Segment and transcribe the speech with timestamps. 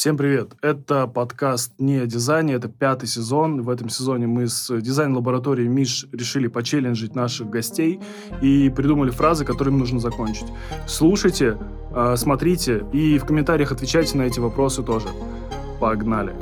[0.00, 0.52] Всем привет!
[0.62, 3.60] Это подкаст «Не о дизайне», это пятый сезон.
[3.60, 8.00] В этом сезоне мы с дизайн-лабораторией МИШ решили почелленджить наших гостей
[8.40, 10.46] и придумали фразы, которыми нужно закончить.
[10.86, 11.58] Слушайте,
[11.92, 15.08] а, смотрите и в комментариях отвечайте на эти вопросы тоже.
[15.80, 16.32] Погнали!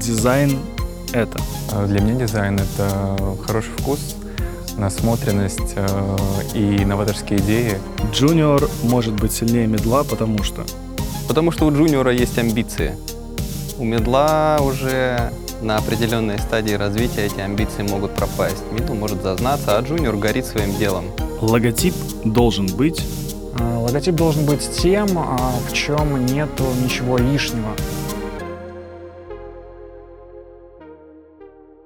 [0.00, 0.52] Дизайн—
[1.12, 1.38] это?
[1.74, 4.16] А, Для меня дизайн— это хороший вкус,
[4.78, 6.16] насмотренность э,
[6.54, 7.78] и новаторские идеи.
[8.10, 10.64] Джуниор может быть сильнее мидла, потому что...
[11.28, 12.96] Потому что у джуниора есть амбиции.
[13.78, 18.64] У мидла уже на определенной стадии развития эти амбиции могут пропасть.
[18.72, 21.04] Мидл может зазнаться, а джуниор горит своим делом.
[21.42, 21.92] Логотип
[22.24, 23.04] должен быть...
[23.60, 25.36] А, Логотип должен быть тем, а,
[25.68, 27.76] в чем нету ничего лишнего.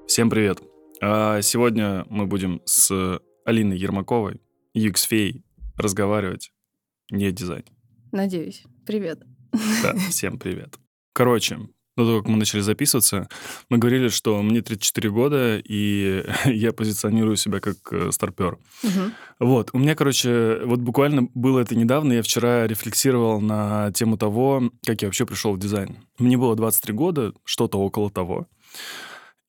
[0.06, 0.60] Всем привет!
[1.02, 4.40] А, Сегодня мы будем с Алиной Ермаковой,
[4.76, 5.42] UX-фей,
[5.76, 6.52] разговаривать
[7.10, 7.72] не о дизайне.
[8.12, 8.62] Надеюсь.
[8.86, 9.22] Привет.
[9.52, 10.78] Да, всем привет.
[11.12, 11.58] Короче,
[11.96, 13.28] до того, как мы начали записываться,
[13.68, 18.58] мы говорили, что мне 34 года, и я позиционирую себя как э, старпер.
[18.82, 19.12] Мгм.
[19.38, 24.70] Вот, у меня, короче, вот буквально было это недавно, я вчера рефлексировал на тему того,
[24.86, 25.96] как я вообще пришел в дизайн.
[26.18, 28.46] Мне было 23 года, что-то около того.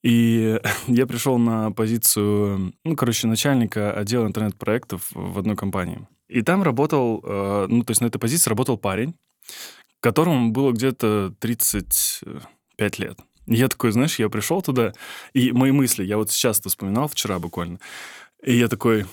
[0.03, 6.05] И я пришел на позицию, ну, короче, начальника отдела интернет-проектов в одной компании.
[6.27, 9.16] И там работал, э, ну, то есть на этой позиции работал парень,
[10.03, 13.17] которому было где-то 35 лет.
[13.47, 14.93] Я такой, знаешь, я пришел туда,
[15.33, 17.79] и мои мысли, я вот сейчас это вспоминал вчера буквально,
[18.43, 19.05] и я такой,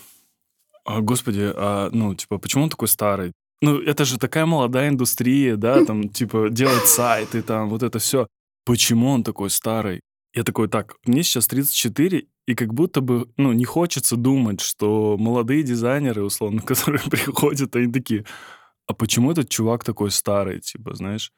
[0.83, 3.31] «А, господи, а, ну, типа, почему он такой старый?
[3.61, 8.27] Ну, это же такая молодая индустрия, да, там, типа, делать сайты, там, вот это все.
[8.65, 10.01] Почему он такой старый?
[10.33, 15.17] Я такой, так, мне сейчас 34, и как будто бы, ну, не хочется думать, что
[15.17, 18.25] молодые дизайнеры, условно, которые приходят, они такие,
[18.87, 21.31] а почему этот чувак такой старый, типа, знаешь?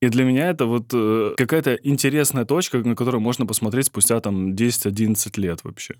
[0.00, 4.54] И для меня это вот э, какая-то интересная точка, на которую можно посмотреть спустя там
[4.54, 5.96] 10-11 лет вообще.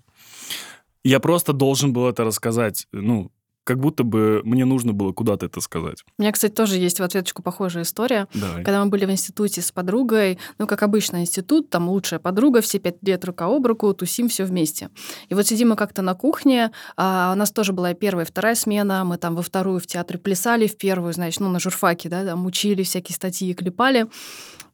[1.03, 3.31] Я просто должен был это рассказать, ну,
[3.63, 6.03] как будто бы мне нужно было куда-то это сказать.
[6.17, 8.27] У меня, кстати, тоже есть в ответочку похожая история.
[8.33, 8.63] Давай.
[8.63, 12.79] Когда мы были в институте с подругой, ну, как обычно, институт, там лучшая подруга, все
[12.79, 14.89] пять лет рука об руку, тусим все вместе.
[15.29, 18.27] И вот сидим мы как-то на кухне, а у нас тоже была и первая, и
[18.27, 22.09] вторая смена, мы там во вторую в театре плясали, в первую, значит, ну, на журфаке,
[22.09, 24.07] да, там учили, всякие статьи клепали.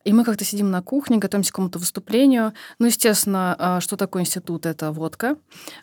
[0.07, 2.53] И мы как-то сидим на кухне, готовимся к какому-то выступлению.
[2.79, 4.65] Ну, естественно, а, что такое институт?
[4.65, 5.35] Это водка.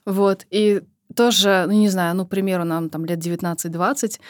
[0.06, 0.47] Вот.
[0.50, 0.81] И
[1.15, 4.20] тоже, ну, не знаю, ну, к примеру, нам там лет 19-20,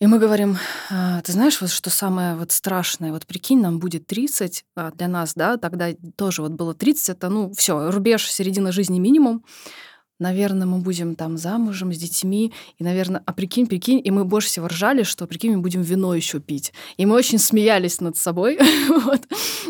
[0.00, 0.56] и мы говорим,
[0.90, 5.08] «А, ты знаешь, вот что самое вот страшное, вот прикинь, нам будет 30 а, для
[5.08, 9.44] нас, да, тогда тоже вот было 30, это, ну, все, рубеж середина жизни минимум.
[10.18, 14.48] Наверное, мы будем там замужем, с детьми, и, наверное, а прикинь, прикинь, и мы больше
[14.48, 16.72] всего ржали, что, прикинь, мы будем вино еще пить.
[16.96, 18.58] И мы очень смеялись над собой.
[18.88, 19.20] вот.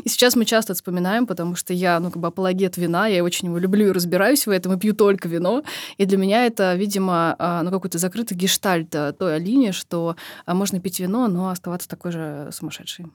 [0.02, 3.48] И сейчас мы часто вспоминаем, потому что я, ну, как бы апологет вина, я очень
[3.48, 5.64] его люблю и разбираюсь в этом, и пью только вино.
[5.98, 10.16] И для меня это, видимо, а, ну, какой-то закрытый гештальт а, той Алине, что
[10.46, 13.06] а, можно пить вино, но оставаться такой же сумасшедшей.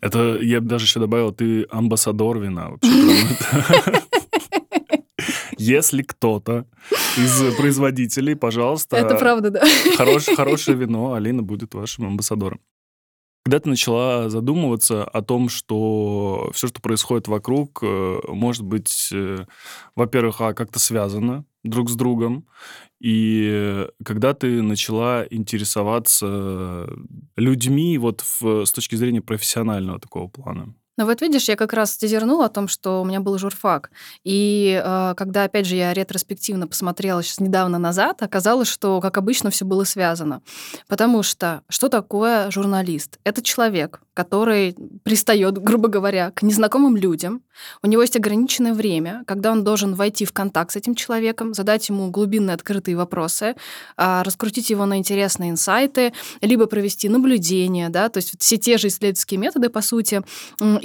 [0.00, 4.02] Это я бы даже еще добавил, ты амбассадор вина вообще.
[5.58, 6.66] Если кто-то
[7.16, 9.62] из производителей, пожалуйста, Это правда, да.
[9.96, 12.60] хорош- хорошее вино, Алина будет вашим амбассадором.
[13.44, 19.46] Когда ты начала задумываться о том, что все, что происходит вокруг, э, может быть, э,
[19.96, 22.46] во-первых, а как-то связано друг с другом,
[23.00, 26.88] и э, когда ты начала интересоваться
[27.36, 30.74] людьми вот в- с точки зрения профессионального такого плана?
[30.98, 33.92] Ну вот видишь, я как раз тизернула о том, что у меня был журфак.
[34.24, 39.50] И э, когда, опять же, я ретроспективно посмотрела сейчас недавно назад, оказалось, что, как обычно,
[39.50, 40.42] все было связано.
[40.88, 43.20] Потому что что такое журналист?
[43.22, 47.42] Это человек, который пристает, грубо говоря, к незнакомым людям.
[47.84, 51.88] У него есть ограниченное время, когда он должен войти в контакт с этим человеком, задать
[51.88, 53.54] ему глубинные открытые вопросы,
[53.96, 58.88] а, раскрутить его на интересные инсайты, либо провести наблюдение, да, то есть все те же
[58.88, 60.22] исследовательские методы, по сути,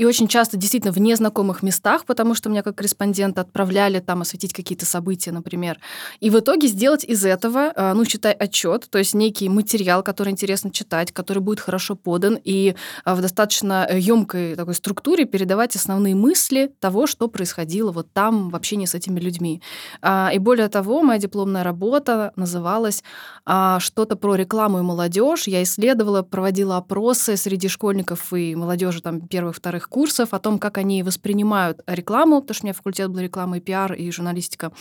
[0.03, 4.51] и очень часто действительно в незнакомых местах, потому что меня как корреспондента отправляли там осветить
[4.51, 5.79] какие-то события, например.
[6.19, 10.31] И в итоге сделать из этого, а, ну, считай, отчет, то есть некий материал, который
[10.31, 16.15] интересно читать, который будет хорошо подан и а, в достаточно емкой такой структуре передавать основные
[16.15, 19.61] мысли того, что происходило вот там в общении с этими людьми.
[20.01, 23.05] А, И более того, моя дипломная работа называлась
[23.45, 25.47] а, что-то про рекламу и молодежь.
[25.47, 30.79] Я исследовала, проводила опросы среди школьников и молодежи там первых, вторых курсов о том, как
[30.79, 34.71] они воспринимают рекламу, потому что у меня факультет был реклама и пиар, и журналистика.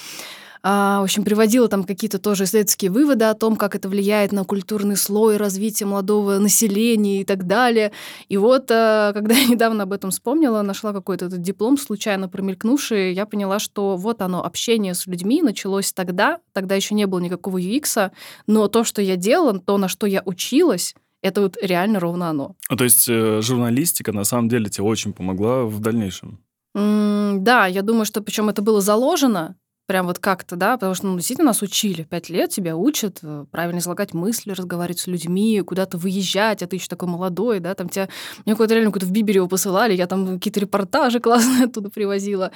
[0.64, 4.44] А, в общем, приводила там какие-то тоже исследовательские выводы о том, как это влияет на
[4.44, 7.92] культурный слой развития молодого населения и так далее.
[8.28, 13.12] И вот, а, когда я недавно об этом вспомнила, нашла какой-то этот диплом, случайно промелькнувший,
[13.12, 17.58] я поняла, что вот оно, общение с людьми началось тогда, тогда еще не было никакого
[17.58, 18.10] UX,
[18.46, 22.56] но то, что я делала, то, на что я училась, это вот реально ровно оно.
[22.70, 26.38] Ну, то есть э, журналистика на самом деле тебе очень помогла в дальнейшем?
[26.74, 29.56] М, Да, я думаю, что причем это было заложено,
[29.86, 32.04] прям вот как-то, да, потому что, ну, действительно нас учили.
[32.04, 36.76] Пять лет тебя учат э, правильно излагать мысли, разговаривать с людьми, куда-то выезжать, а ты
[36.76, 38.08] еще такой молодой, да, там тебя...
[38.44, 42.52] Мне какой-то реально куда-то в Биберево посылали, я там какие-то репортажи классные оттуда привозила.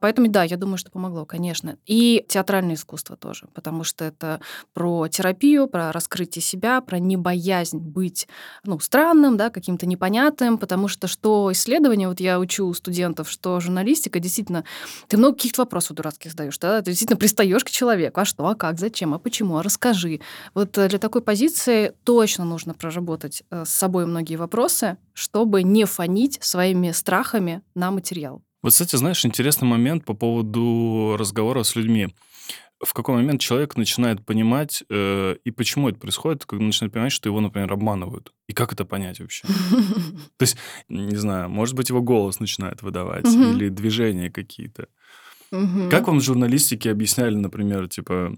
[0.00, 1.76] Поэтому, да, я думаю, что помогло, конечно.
[1.86, 4.40] И театральное искусство тоже, потому что это
[4.72, 8.26] про терапию, про раскрытие себя, про небоязнь быть,
[8.64, 14.20] ну, странным, да, каким-то непонятным, потому что что исследование, вот я учу студентов, что журналистика,
[14.20, 14.64] действительно,
[15.08, 18.54] ты много каких-то вопросов дурацких задаешь, да, ты действительно пристаешь к человеку, а что, а
[18.54, 20.20] как, зачем, а почему, а расскажи.
[20.54, 25.84] Вот э, для такой позиции точно нужно проработать э, с собой многие вопросы, чтобы не
[25.84, 28.42] фонить своими страхами на материал.
[28.62, 32.14] Вот, кстати, знаешь, интересный момент по поводу разговора с людьми.
[32.84, 37.28] В какой момент человек начинает понимать, э, и почему это происходит, когда начинает понимать, что
[37.28, 38.32] его, например, обманывают?
[38.48, 39.46] И как это понять вообще?
[40.36, 40.56] То есть,
[40.88, 44.88] не знаю, может быть, его голос начинает выдавать, или движения какие-то.
[45.52, 45.90] Мгм.
[45.90, 48.34] Как вам в журналистике объясняли, например, типа,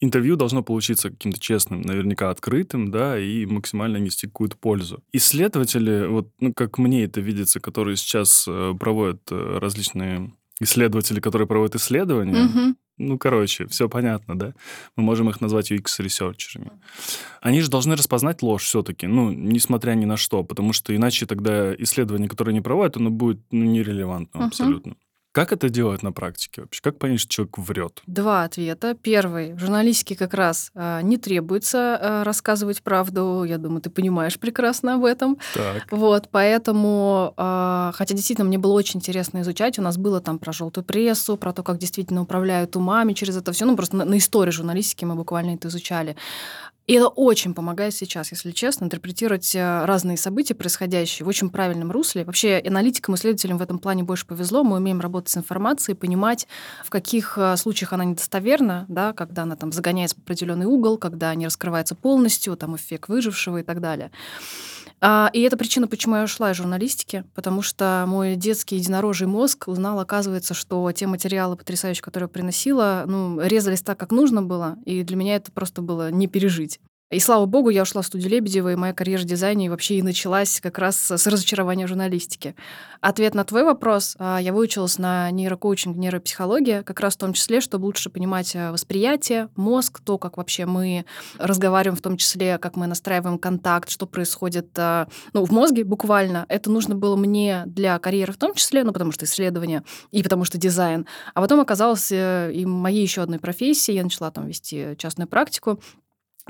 [0.00, 5.02] интервью должно получиться каким-то честным, наверняка открытым, да, и максимально нести какую-то пользу.
[5.12, 11.46] Исследователи, вот, ну, как мне это видится, которые сейчас э, проводят э, различные исследователи, которые
[11.48, 12.76] проводят исследования, Мгм.
[12.98, 14.54] ну, короче, все понятно, да?
[14.96, 16.72] Мы можем их назвать UX-ресерчерами.
[17.40, 21.74] Они же должны распознать ложь все-таки, ну, несмотря ни на что, потому что иначе тогда
[21.76, 24.48] исследование, которое они проводят, оно будет ну, нерелевантным Мгм.
[24.48, 24.96] абсолютно.
[25.32, 26.80] Как это делать на практике вообще?
[26.82, 28.02] Как понять, что человек врет?
[28.06, 28.94] Два ответа.
[28.94, 29.52] Первый.
[29.52, 33.44] В журналистике как раз а, не требуется а, рассказывать правду.
[33.44, 35.38] Я думаю, ты понимаешь прекрасно об этом.
[35.54, 35.86] Так.
[35.92, 40.52] Вот, поэтому, а, хотя действительно мне было очень интересно изучать, у нас было там про
[40.52, 44.18] желтую прессу, про то, как действительно управляют умами через это все, ну просто на, на
[44.18, 46.16] истории журналистики мы буквально это изучали.
[46.90, 51.92] И это очень помогает сейчас, если честно, интерпретировать э, разные события, происходящие в очень правильном
[51.92, 52.24] русле.
[52.24, 54.64] Вообще аналитикам, исследователям в этом плане больше повезло.
[54.64, 56.48] Мы умеем работать с информацией, понимать,
[56.84, 61.32] в каких э, случаях она недостоверна, да, когда она там загоняется в определенный угол, когда
[61.36, 64.10] не раскрывается полностью, там эффект выжившего и так далее.
[65.02, 69.68] А, И это причина, почему я ушла из журналистики, потому что мой детский единорожий мозг
[69.68, 74.76] узнал, оказывается, что те материалы потрясающие, которые я приносила, ну, резались так, как нужно было,
[74.84, 76.80] и для меня это просто было не пережить.
[77.10, 80.02] И слава богу, я ушла в студию Лебедева, и моя карьера в дизайне вообще и
[80.02, 82.54] началась как раз с разочарования в журналистике.
[83.00, 84.14] Ответ на твой вопрос.
[84.20, 88.70] а, Я выучилась на нейрокоучинг, нейропсихология, как раз в том числе, чтобы лучше понимать а,
[88.70, 91.04] восприятие, мозг, то, как вообще мы
[91.36, 96.46] разговариваем, в том числе, как мы настраиваем контакт, что происходит а, ну, в мозге буквально.
[96.48, 100.44] Это нужно было мне для карьеры в том числе, ну, потому что исследование и потому
[100.44, 101.06] что дизайн.
[101.34, 103.94] А потом оказалось э, и моей еще одной профессии.
[103.94, 105.80] Я начала там вести частную практику.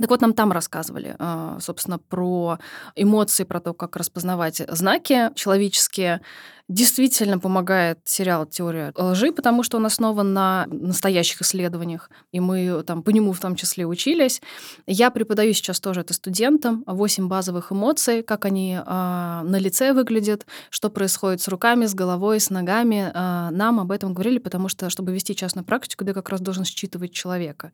[0.00, 2.58] Так вот, нам там рассказывали, а, собственно, про
[2.96, 6.22] эмоции, про то, как распознавать знаки человеческие.
[6.70, 13.02] Действительно помогает сериал «Теория лжи», потому что он основан на настоящих исследованиях, и мы там
[13.02, 14.40] по нему в том числе учились.
[14.86, 16.84] Я преподаю сейчас тоже это студентам.
[16.86, 22.38] Восемь базовых эмоций, как они а, на лице выглядят, что происходит с руками, с головой,
[22.38, 23.10] с ногами.
[23.16, 26.64] А, нам об этом говорили, потому что, чтобы вести частную практику, ты как раз должен
[26.64, 27.72] считывать человека.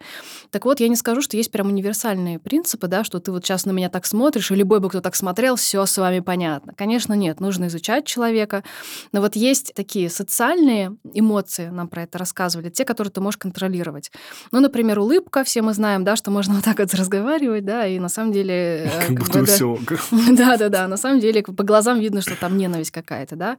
[0.51, 3.67] Так вот, я не скажу, что есть прям универсальные принципы, да, что ты вот сейчас
[3.67, 6.73] на меня так смотришь, и любой бы, кто так смотрел, все с вами понятно.
[6.75, 8.65] Конечно, нет, нужно изучать человека.
[9.13, 14.11] Но вот есть такие социальные эмоции, нам про это рассказывали, те, которые ты можешь контролировать.
[14.53, 17.99] Ну, например, улыбка, все мы знаем, да, что можно вот так вот разговаривать, да, и
[17.99, 18.85] на самом деле...
[18.85, 19.79] э, Как как будто бы, все.
[20.33, 23.57] да-да-да, на самом деле по глазам видно, что там ненависть какая-то, да.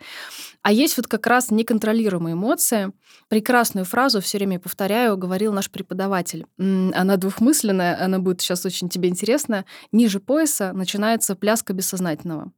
[0.62, 2.92] А есть вот как раз неконтролируемые эмоции.
[3.30, 6.46] Прекрасную фразу все время повторяю, говорил наш преподаватель.
[6.58, 9.66] Она двухмысленная, она будет сейчас очень тебе интересна.
[9.92, 12.52] Ниже пояса начинается пляска бессознательного.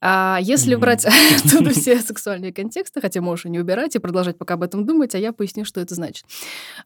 [0.00, 1.06] А если брать
[1.44, 5.14] оттуда все сексуальные контексты, хотя можешь и не убирать, и продолжать пока об этом думать,
[5.14, 6.24] а я поясню, что это значит.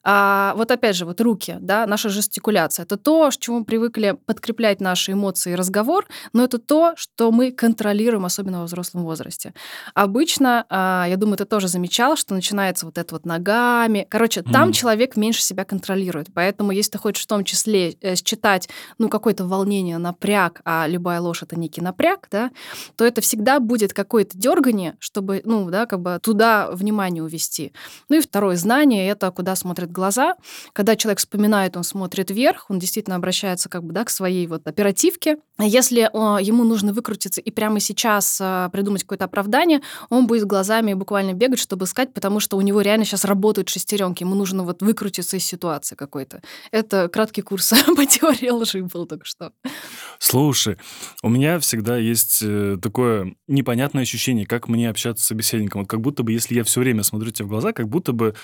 [0.03, 2.85] А, вот опять же, вот руки, да, наша жестикуляция.
[2.85, 7.31] Это то, с чему мы привыкли подкреплять наши эмоции и разговор, но это то, что
[7.31, 9.53] мы контролируем, особенно во взрослом возрасте.
[9.95, 14.07] Обычно, а, я думаю, ты тоже замечал, что начинается вот это вот ногами.
[14.09, 14.73] Короче, там Мгм.
[14.73, 16.29] человек меньше себя контролирует.
[16.35, 21.21] Поэтому, если ты хочешь в том числе э, считать, ну, какое-то волнение, напряг, а любая
[21.21, 22.51] ложь— это некий напряг, да,
[22.97, 27.73] то это всегда будет какое-то дергание, чтобы, ну, да, как бы туда внимание увести.
[28.09, 30.37] Ну и второе знание— это куда смотрят глаза.
[30.73, 34.67] Когда человек вспоминает, он смотрит вверх, он действительно обращается как бы, да, к своей вот
[34.67, 35.39] оперативке.
[35.59, 40.95] А если ему нужно выкрутиться и прямо сейчас а, придумать какое-то оправдание, он будет глазами
[40.95, 44.83] буквально бегать, чтобы искать, потому что у него реально сейчас работают шестеренки, ему нужно вот
[44.83, 46.43] выкрутиться из ситуации какой-то.
[46.71, 49.53] Это краткий курс по теории лжи был только что.
[50.21, 50.77] Слушай,
[51.25, 55.81] у меня всегда есть э, такое непонятное ощущение, как мне общаться с собеседником.
[55.81, 58.37] Вот как будто бы, если я все время смотрю тебе в глаза, как будто бы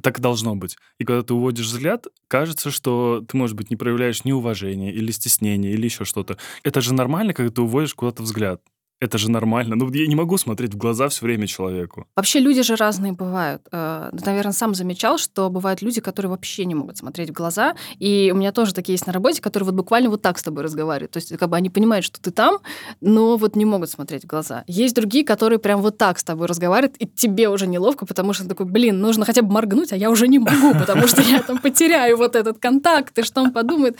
[0.00, 0.76] так должно быть.
[0.98, 5.10] И когда ты уводишь взгляд, кажется, что ты, может быть, не проявляешь ни уважения или
[5.10, 6.38] стеснения или еще что-то.
[6.62, 8.62] Это же нормально, когда ты уводишь куда-то взгляд.
[9.02, 9.74] Это же нормально.
[9.74, 12.06] Ну, я не могу смотреть в глаза все время человеку.
[12.14, 13.62] Вообще люди же разные бывают.
[13.72, 17.74] Э, наверное, сам замечал, что бывают люди, которые вообще не могут смотреть в глаза.
[17.98, 20.62] И у меня тоже такие есть на работе, которые вот буквально вот так с тобой
[20.62, 21.10] разговаривают.
[21.10, 22.58] То есть как бы они понимают, что ты там,
[23.00, 24.62] но вот не могут смотреть в глаза.
[24.68, 28.48] Есть другие, которые прям вот так с тобой разговаривают, и тебе уже неловко, потому что
[28.48, 31.58] такой, блин, нужно хотя бы моргнуть, а я уже не могу, потому что я там
[31.58, 33.96] потеряю вот этот контакт, и что он подумает.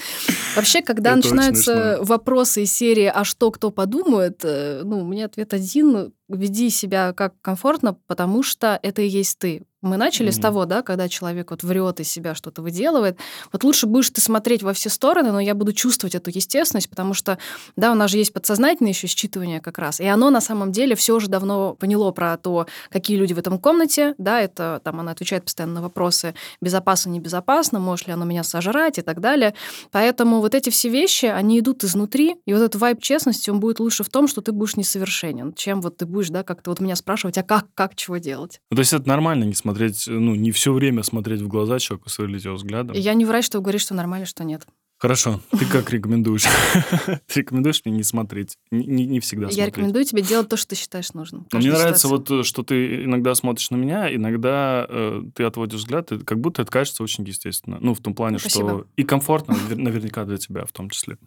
[0.55, 5.55] Вообще, когда начинаются вопросы из серии «А что кто подумает?», э, ну, у меня ответ
[5.55, 9.63] один веди себя как комфортно, потому что это и есть ты.
[9.83, 10.33] Мы начали mm-hmm.
[10.33, 13.19] с того, да, когда человек вот врет из себя что-то выделывает.
[13.53, 17.15] Вот лучше будешь ты смотреть во все стороны, но я буду чувствовать эту естественность, потому
[17.15, 17.37] что,
[17.75, 19.99] да, у нас же есть подсознательное еще считывание как раз.
[19.99, 23.59] И оно на самом деле все уже давно поняло про то, какие люди в этом
[23.59, 28.45] комнате, да, это там она отвечает постоянно на вопросы, безопасно, небезопасно, может ли оно меня
[28.45, 29.53] сожрать и так далее.
[29.91, 33.81] Поэтому вот эти все вещи, они идут изнутри, и вот этот вайб честности, он будет
[33.81, 36.81] лучше в том, что ты будешь несовершенен, чем вот ты будешь будешь, да, как-то вот
[36.81, 38.61] меня спрашивать, а как, как, чего делать?
[38.71, 42.09] Ну, то есть это нормально не смотреть, ну, не все время смотреть в глаза человеку
[42.09, 42.97] с его взглядом?
[42.97, 44.63] Я не врач, чтобы говорить, что нормально, что нет.
[45.03, 45.41] Хорошо.
[45.51, 46.45] Ты как рекомендуешь?
[47.27, 48.57] Ты рекомендуешь мне не смотреть?
[48.71, 51.45] Не, не всегда Я рекомендую тебе делать то, что ты считаешь нужным.
[51.51, 56.13] Мне нравится вот, э, что ты иногда смотришь на меня, иногда э, ты отводишь взгляд,
[56.13, 57.79] и как будто это кажется очень естественно.
[57.81, 58.69] Ну, в том плане, Спасибо.
[58.69, 61.19] что и комфортно наверняка для тебя в том числе.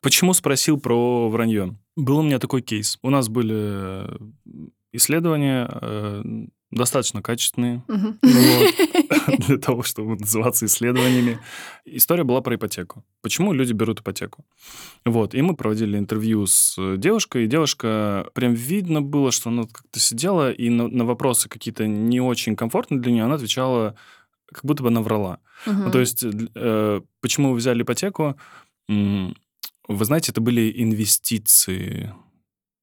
[0.00, 1.76] Почему спросил про вранье?
[1.96, 3.00] Был у меня такой кейс.
[3.02, 4.16] У нас были э,
[4.92, 6.22] исследования э,
[6.70, 7.82] достаточно качественные
[9.38, 11.38] для того, чтобы называться исследованиями.
[11.84, 13.04] История была про ипотеку.
[13.22, 14.44] Почему люди берут ипотеку?
[15.04, 15.34] Вот.
[15.34, 20.50] И мы проводили интервью с девушкой, и девушка прям видно было, что она как-то сидела,
[20.50, 23.96] и на, на вопросы какие-то не очень комфортные для нее она отвечала,
[24.52, 25.38] как будто бы она врала.
[25.66, 28.36] Ну, то есть, э, почему вы взяли ипотеку?
[28.88, 32.12] Вы знаете, это были инвестиции.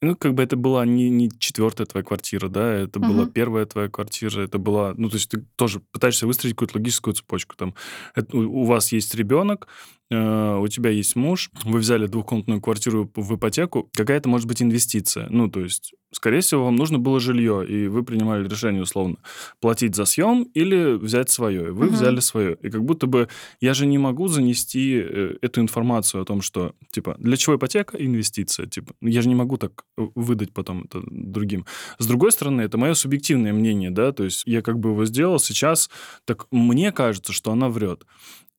[0.03, 3.07] Ну, как бы это была не, не четвертая твоя квартира, да, это uh-huh.
[3.07, 7.13] была первая твоя квартира, это была, ну, то есть ты тоже пытаешься выстроить какую-то логическую
[7.13, 7.55] цепочку.
[7.55, 7.74] Там,
[8.13, 9.69] это, у вас есть ребенок,
[10.13, 15.27] у тебя есть муж, вы взяли двухкомнатную квартиру в ипотеку, какая-то может быть инвестиция.
[15.29, 19.17] Ну, то есть, скорее всего, вам нужно было жилье, и вы принимали решение, условно,
[19.60, 21.67] платить за съем или взять свое.
[21.67, 21.96] И вы угу.
[21.96, 22.58] взяли свое.
[22.62, 23.27] И как будто бы
[23.62, 27.98] я же не могу занести э, эту информацию о том, что, типа, для чего ипотека?
[27.98, 28.67] Инвестиция.
[28.67, 31.65] Типа, я же не могу так выдать потом это другим.
[32.00, 35.39] С другой стороны, это мое субъективное мнение, да, то есть я как бы его сделал
[35.39, 35.89] сейчас,
[36.25, 38.05] так мне кажется, что она врет.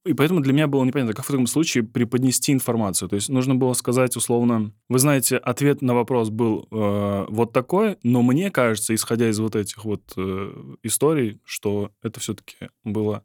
[0.04, 3.08] И поэтому для меня было непонятно, как в таком случае преподнести информацию.
[3.08, 7.96] То есть нужно было сказать условно, вы знаете, ответ на вопрос был э, вот такой,
[8.02, 13.24] но мне кажется, исходя из вот этих вот э, историй, что это все-таки было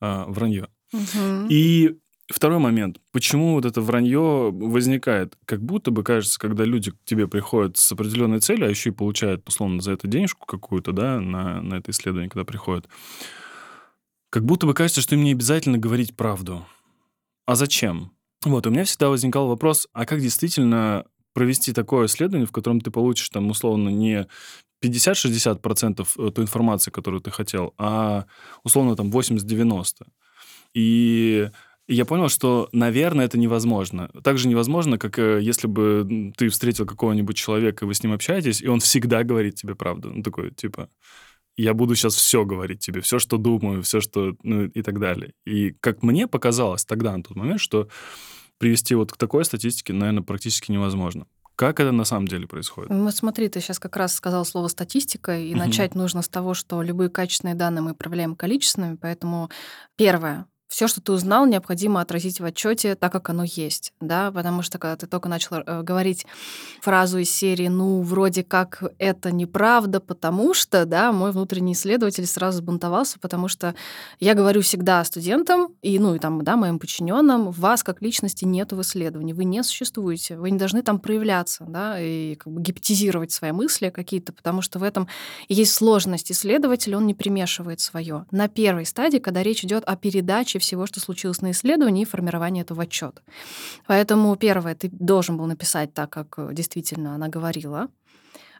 [0.00, 0.68] э, вранье.
[0.92, 1.46] Угу.
[1.48, 1.96] И
[2.28, 2.98] второй момент.
[3.12, 5.36] Почему вот это вранье возникает?
[5.44, 8.92] Как будто бы кажется, когда люди к тебе приходят с определенной целью, а еще и
[8.92, 12.88] получают, условно, за это денежку какую-то, да, на, на это исследование, когда приходят,
[14.32, 16.66] как будто бы кажется, что им не обязательно говорить правду.
[17.44, 18.12] А зачем?
[18.46, 22.90] Вот, у меня всегда возникал вопрос, а как действительно провести такое исследование, в котором ты
[22.90, 24.26] получишь там условно не
[24.82, 28.24] 50-60% э, той информации, которую ты хотел, а
[28.64, 30.06] условно там 80-90%.
[30.72, 31.50] И
[31.86, 34.08] я понял, что, наверное, это невозможно.
[34.24, 38.14] Так же невозможно, как э, если бы ты встретил какого-нибудь человека, и вы с ним
[38.14, 40.10] общаетесь, и он всегда говорит тебе правду.
[40.10, 40.88] Ну, такой, типа,
[41.62, 45.32] я буду сейчас все говорить тебе, все, что думаю, все, что, ну, и так далее.
[45.44, 47.88] И как мне показалось тогда, на тот момент, что
[48.58, 51.26] привести вот к такой статистике, наверное, практически невозможно.
[51.54, 52.90] Как это на самом деле происходит?
[52.90, 55.58] Ну, смотри, ты сейчас как раз сказал слово статистика, и угу.
[55.58, 59.50] начать нужно с того, что любые качественные данные мы управляем количественными, поэтому
[59.96, 64.62] первое, все, что ты узнал, необходимо отразить в отчете так, как оно есть, да, потому
[64.62, 66.24] что когда ты только начал э, говорить
[66.80, 72.58] фразу из серии, ну, вроде как это неправда, потому что, да, мой внутренний исследователь сразу
[72.58, 73.74] сбунтовался, потому что
[74.18, 78.72] я говорю всегда студентам и, ну, и там, да, моим подчиненным, вас как личности нет
[78.72, 83.30] в исследовании, вы не существуете, вы не должны там проявляться, да, и как бы гипотезировать
[83.30, 85.06] свои мысли какие-то, потому что в этом
[85.50, 88.24] есть сложность исследователя, он не примешивает свое.
[88.30, 92.62] На первой стадии, когда речь идет о передаче всего, что случилось на исследовании и формировании
[92.62, 93.22] этого в отчет.
[93.86, 97.88] Поэтому первое, ты должен был написать так, как э, действительно она говорила.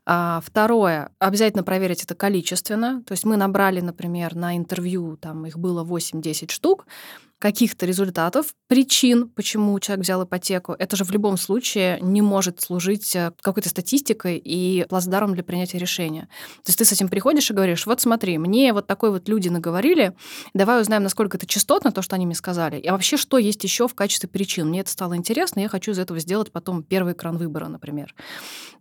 [0.04, 3.02] А второе, обязательно проверить это количественно.
[3.06, 6.87] То есть мы набрали, например, на интервью, там их было 8-10 штук,
[7.42, 13.16] каких-то результатов, причин, почему человек взял ипотеку, это же в любом случае не может служить
[13.16, 16.28] э, какой-то статистикой и плацдаром для принятия решения.
[16.62, 19.49] То есть ты с этим приходишь и говоришь, вот смотри, мне вот такой вот люди
[19.49, 20.14] наговорили,
[20.54, 23.88] давай узнаем, насколько это частотно, то, что они мне сказали, и вообще, что есть еще
[23.88, 24.68] в качестве причин.
[24.68, 28.14] Мне это стало интересно, я хочу из этого сделать потом первый экран выбора, например.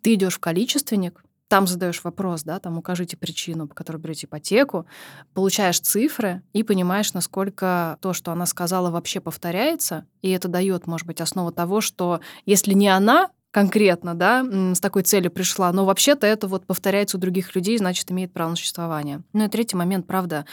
[0.04, 4.86] Ты идешь в количественник, там задаешь вопрос, да, там укажите причину, по которой берете ипотеку,
[5.34, 11.06] получаешь цифры и понимаешь, насколько то, что она сказала, вообще повторяется, и это дает, может
[11.06, 16.26] быть, основу того, что если не она конкретно, да, с такой целью пришла, но вообще-то
[16.26, 19.22] это вот повторяется у других людей, значит, имеет право на существование.
[19.34, 20.46] Ну и третий момент, правда,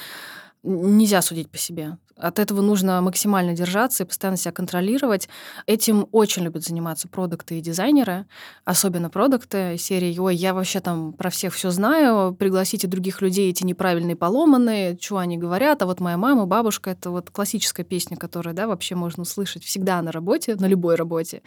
[0.65, 1.97] нельзя судить по себе.
[2.19, 5.29] От этого нужно максимально держаться и постоянно себя контролировать.
[5.67, 8.27] Этим очень любят заниматься продукты и дизайнеры,
[8.65, 13.65] особенно продукты серии «Ой, я вообще там про всех все знаю, пригласите других людей, эти
[13.65, 18.55] неправильные, поломанные, что они говорят, а вот моя мама, бабушка»— это вот классическая песня, которую,
[18.55, 21.43] да, вообще можно услышать всегда на работе, на любой работе.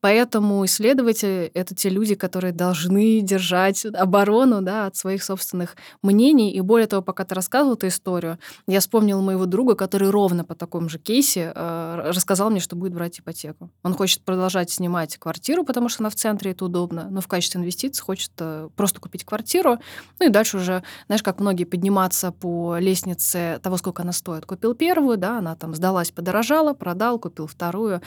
[0.00, 6.52] Поэтому исследователи— это те люди, которые должны держать оборону, да, от своих собственных мнений.
[6.52, 10.44] И более того, пока ты рассказывал эту историю, я вспомнила моего друга, который который ровно
[10.44, 13.68] по такому же кейсе э, рассказал мне, что будет брать ипотеку.
[13.82, 17.60] Он хочет продолжать снимать квартиру, потому что она в центре, это удобно, но в качестве
[17.60, 19.78] инвестиций хочет э, просто купить квартиру,
[20.20, 24.46] ну и дальше уже, знаешь, как многие подниматься по лестнице того, сколько она стоит.
[24.46, 28.00] Купил первую, да, она там сдалась, подорожала, продал, купил вторую.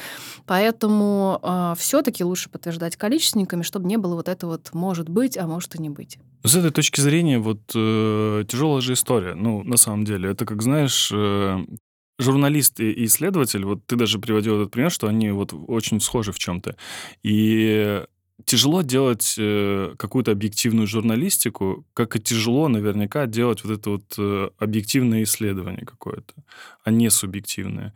[0.46, 5.46] Поэтому э, все-таки лучше подтверждать количественниками, чтобы не было вот это вот может быть, а
[5.46, 6.20] может и не быть.
[6.44, 9.36] С этой точки зрения, вот э, тяжелая же история.
[9.36, 11.60] Ну, на самом деле, это как, знаешь, э,
[12.20, 16.40] журналист и исследователь, вот ты даже приводил этот пример, что они вот очень схожи в
[16.40, 16.76] чем-то.
[17.24, 18.04] И
[18.46, 24.50] тяжело делать э, какую-то объективную журналистику, как и тяжело наверняка делать вот это вот э,
[24.58, 26.34] объективное исследование какое-то,
[26.84, 27.94] а не субъективное.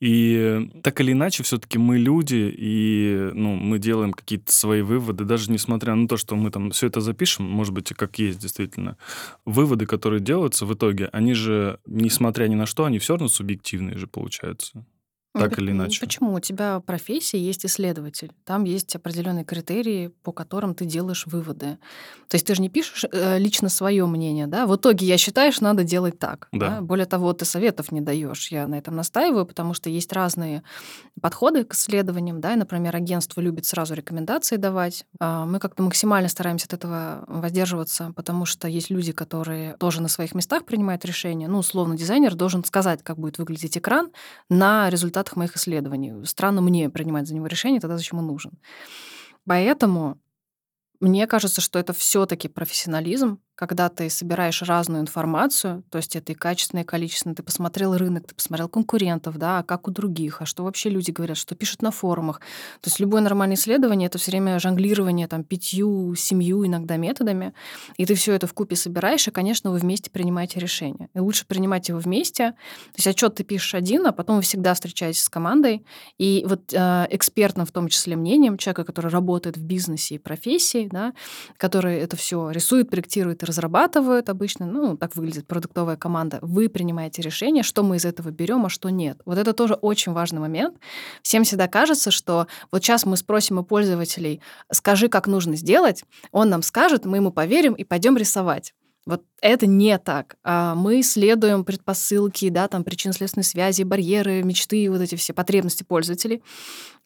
[0.00, 5.50] И так или иначе, все-таки мы люди, и ну, мы делаем какие-то свои выводы, даже
[5.50, 8.96] несмотря на то, что мы там все это запишем, может быть, как есть действительно,
[9.44, 13.96] выводы, которые делаются в итоге, они же, несмотря ни на что, они все равно субъективные
[13.96, 14.84] же получаются
[15.38, 16.00] так или иначе.
[16.00, 16.34] Почему?
[16.34, 18.32] У тебя профессия есть исследователь.
[18.44, 21.78] Там есть определенные критерии, по которым ты делаешь выводы.
[22.28, 24.66] То есть ты же не пишешь э, лично свое мнение, да?
[24.66, 26.48] В итоге я считаю, что надо делать так.
[26.52, 26.68] Да.
[26.68, 26.80] Да?
[26.80, 28.50] Более того, ты советов не даешь.
[28.50, 30.62] Я на этом настаиваю, потому что есть разные
[31.20, 32.52] подходы к исследованиям, да.
[32.54, 35.04] И, например, агентство любит сразу рекомендации давать.
[35.20, 40.08] А, мы как-то максимально стараемся от этого воздерживаться, потому что есть люди, которые тоже на
[40.08, 41.48] своих местах принимают решения.
[41.48, 44.10] Ну, условно, дизайнер должен сказать, как будет выглядеть экран
[44.48, 46.26] на результат результатах моих исследований.
[46.26, 48.52] Странно мне принимать за него решение, тогда зачем он нужен.
[49.46, 50.18] Поэтому
[51.00, 56.34] мне кажется, что это все-таки профессионализм, когда ты собираешь разную информацию, то есть это и
[56.36, 60.46] качественное, и количественное, ты посмотрел рынок, ты посмотрел конкурентов, да, а как у других, а
[60.46, 62.38] что вообще люди говорят, что пишут на форумах.
[62.80, 67.52] То есть любое нормальное исследование— это все время жонглирование там пятью, семью иногда методами,
[67.96, 71.08] и ты все это в купе собираешь, и, конечно, вы вместе принимаете решение.
[71.14, 72.52] И лучше принимать его вместе.
[72.52, 75.84] То есть отчет ты пишешь один, а потом вы всегда встречаетесь с командой,
[76.16, 80.88] и вот э, экспертным в том числе мнением человека, который работает в бизнесе и профессии,
[80.92, 81.12] да,
[81.56, 87.22] который это все рисует, проектирует и разрабатывают обычно, ну, так выглядит продуктовая команда, вы принимаете
[87.22, 89.20] решение, что мы из этого берем, а что нет.
[89.24, 90.76] Вот это тоже очень важный момент.
[91.22, 96.48] Всем всегда кажется, что вот сейчас мы спросим у пользователей, скажи, как нужно сделать, он
[96.50, 98.74] нам скажет, мы ему поверим и пойдем рисовать.
[99.08, 100.36] Вот это не так.
[100.44, 106.42] А мы следуем предпосылки, да, там причинно-следственной связи, барьеры, мечты, вот эти все потребности пользователей.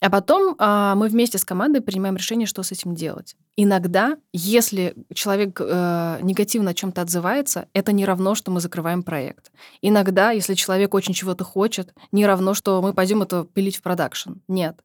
[0.01, 3.37] А потом а, мы вместе с командой принимаем решение, что с этим делать.
[3.55, 9.53] Иногда, если человек э, негативно о чем-то отзывается, это не равно, что мы закрываем проект.
[9.81, 14.33] Иногда, если человек очень чего-то хочет, не равно, что мы пойдем это пилить в продакшн.
[14.49, 14.81] Нет.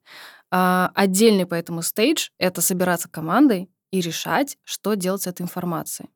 [0.52, 6.10] А, отдельный поэтому стейдж— это собираться командой и решать, что делать с этой информацией.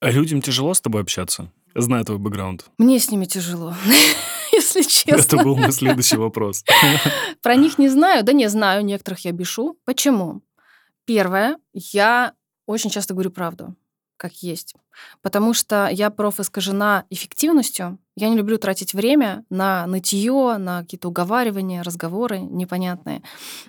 [0.00, 1.52] А людям тяжело с тобой общаться?
[1.74, 2.64] Знаю твой бэкграунд.
[2.78, 3.74] Мне с ними тяжело,
[4.52, 5.36] если честно.
[5.36, 6.64] Это был мой следующий вопрос.
[7.42, 8.24] Про них не знаю.
[8.24, 9.78] Да не знаю, некоторых я бешу.
[9.84, 10.40] Почему?
[11.04, 12.32] Первое, я
[12.64, 13.76] очень часто говорю правду,
[14.16, 14.74] как есть.
[15.22, 17.98] Потому что я проф искажена эффективностью.
[18.16, 23.22] Я не люблю тратить время на нытье, на какие-то уговаривания, разговоры непонятные.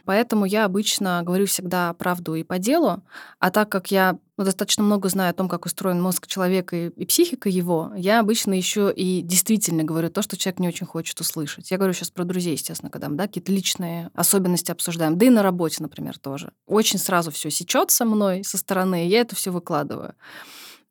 [0.04, 3.04] Поэтому я обычно говорю всегда правду и по делу.
[3.40, 7.06] А так как я ну, достаточно много знаю о том, как устроен мозг человека и,
[7.06, 11.70] психика его, я обычно еще и действительно говорю то, что человек не очень хочет услышать.
[11.70, 15.18] Я говорю сейчас про друзей, естественно, когда мы да, какие-то личные особенности обсуждаем.
[15.20, 16.54] Да и на работе, например, тоже.
[16.66, 20.16] Очень сразу все сечется мной со стороны, и я это все выкладываю.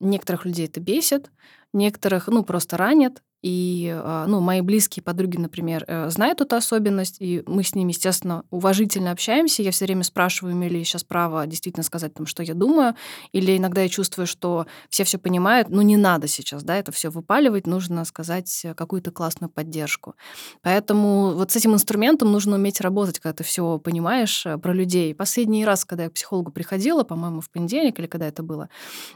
[0.00, 1.30] Некоторых людей это бесит,
[1.72, 3.22] некоторых, ну, просто ранит.
[3.42, 7.92] И, а, ну, мои близкие подруги, например, э, знают эту особенность, и мы с ними,
[7.92, 9.62] естественно, уважительно общаемся.
[9.62, 12.94] Я все время спрашиваю, имею ли сейчас право действительно сказать там, что я думаю.
[13.32, 17.10] Или иногда я чувствую, что все все понимают, ну, не надо сейчас, да, это все
[17.10, 20.14] выпаливать, нужно сказать какую-то классную поддержку.
[20.62, 25.14] Поэтому вот с этим инструментом нужно уметь работать, когда ты все понимаешь э, про людей.
[25.14, 28.68] Последний раз, когда я к психологу приходила, по-моему, в понедельник или когда это было,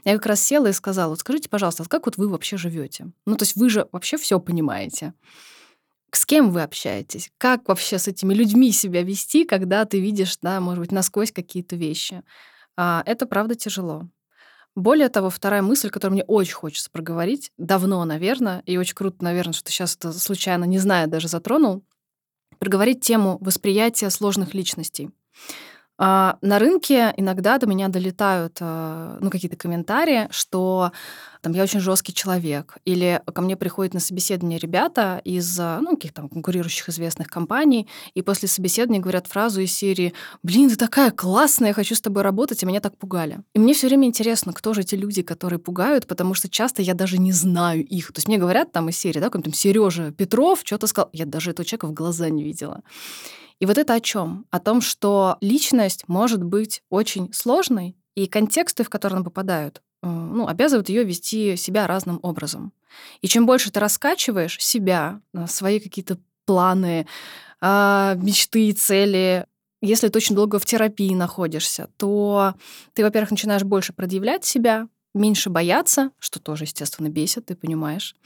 [0.05, 3.07] я как раз села и сказала, вот скажите, пожалуйста, а как вот вы вообще живете?
[3.27, 5.15] Ну, то есть вы же вообще все понимаете.
[6.13, 7.31] С кем вы общаетесь?
[7.39, 11.75] Как вообще с этими людьми себя вести, когда ты видишь, да, может быть, насквозь какие-то
[11.75, 12.23] вещи?
[12.77, 14.09] А, это правда тяжело.
[14.77, 19.53] Более того, вторая мысль, которую мне очень хочется проговорить, давно, наверное, и очень круто, наверное,
[19.53, 21.85] что сейчас это случайно, не зная, даже затронул,
[22.59, 25.11] проговорить тему восприятия сложных личностей.
[25.97, 30.91] А, на рынке иногда до меня долетают а, ну, какие-то комментарии, что
[31.41, 35.91] там, я очень жесткий человек, или ко мне приходят на собеседование ребята из а, ну,
[35.91, 41.69] каких-то конкурирующих известных компаний, и после собеседования говорят фразу из серии «Блин, ты такая классная,
[41.69, 43.41] я хочу с тобой работать», и меня так пугали.
[43.55, 46.95] И мне все время интересно, кто же эти люди, которые пугают, потому что часто я
[46.95, 48.09] даже не знаю их.
[48.09, 51.53] То есть мне говорят там из серии, да, какой-то Сережа Петров что-то сказал, я даже
[51.53, 52.83] этого человека в глаза не видела.
[53.61, 54.47] И вот это о чем?
[54.51, 60.47] О том, что личность может быть очень сложной, и контексты, в которые она попадают, ну,
[60.47, 62.73] обязывают ее вести себя разным образом.
[63.23, 67.07] И чем больше ты раскачиваешь себя, э, свои какие-то планы,
[67.61, 69.47] а, мечты, цели,
[69.81, 72.55] если ты очень долго в терапии находишься, то
[72.93, 78.17] ты, во-первых, начинаешь больше предъявлять себя, меньше бояться, что тоже, естественно, бесит, ты понимаешь.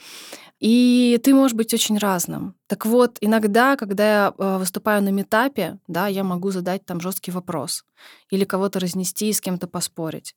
[0.61, 2.57] И ты можешь быть очень разным.
[2.67, 7.31] Так вот, иногда, когда я э, выступаю на метапе, да, я могу задать там жесткий
[7.31, 7.85] вопрос
[8.31, 10.35] или кого-то разнести и с кем-то поспорить.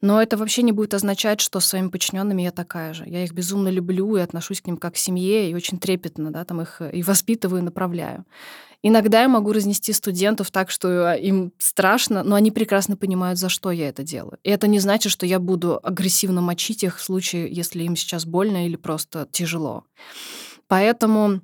[0.00, 3.04] Но это вообще не будет означать, что с своими подчиненными я такая же.
[3.06, 6.44] Я их безумно люблю и отношусь к ним как к семье, и очень трепетно, да,
[6.44, 8.24] там их э, и воспитываю, и направляю.
[8.82, 13.70] Иногда я могу разнести студентов так, что им страшно, но они прекрасно понимают, за что
[13.70, 14.38] я это делаю.
[14.42, 18.26] И это не значит, что я буду агрессивно мочить их в случае, если им сейчас
[18.26, 19.84] больно или просто тяжело.
[20.66, 21.42] Поэтому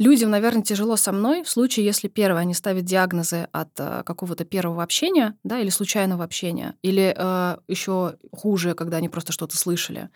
[0.00, 4.44] Людям, наверное, тяжело со мной в случае, если первое, они ставят диагнозы от э, какого-то
[4.44, 10.10] первого общения, да, или случайного общения, или э, еще хуже, когда они просто что-то слышали.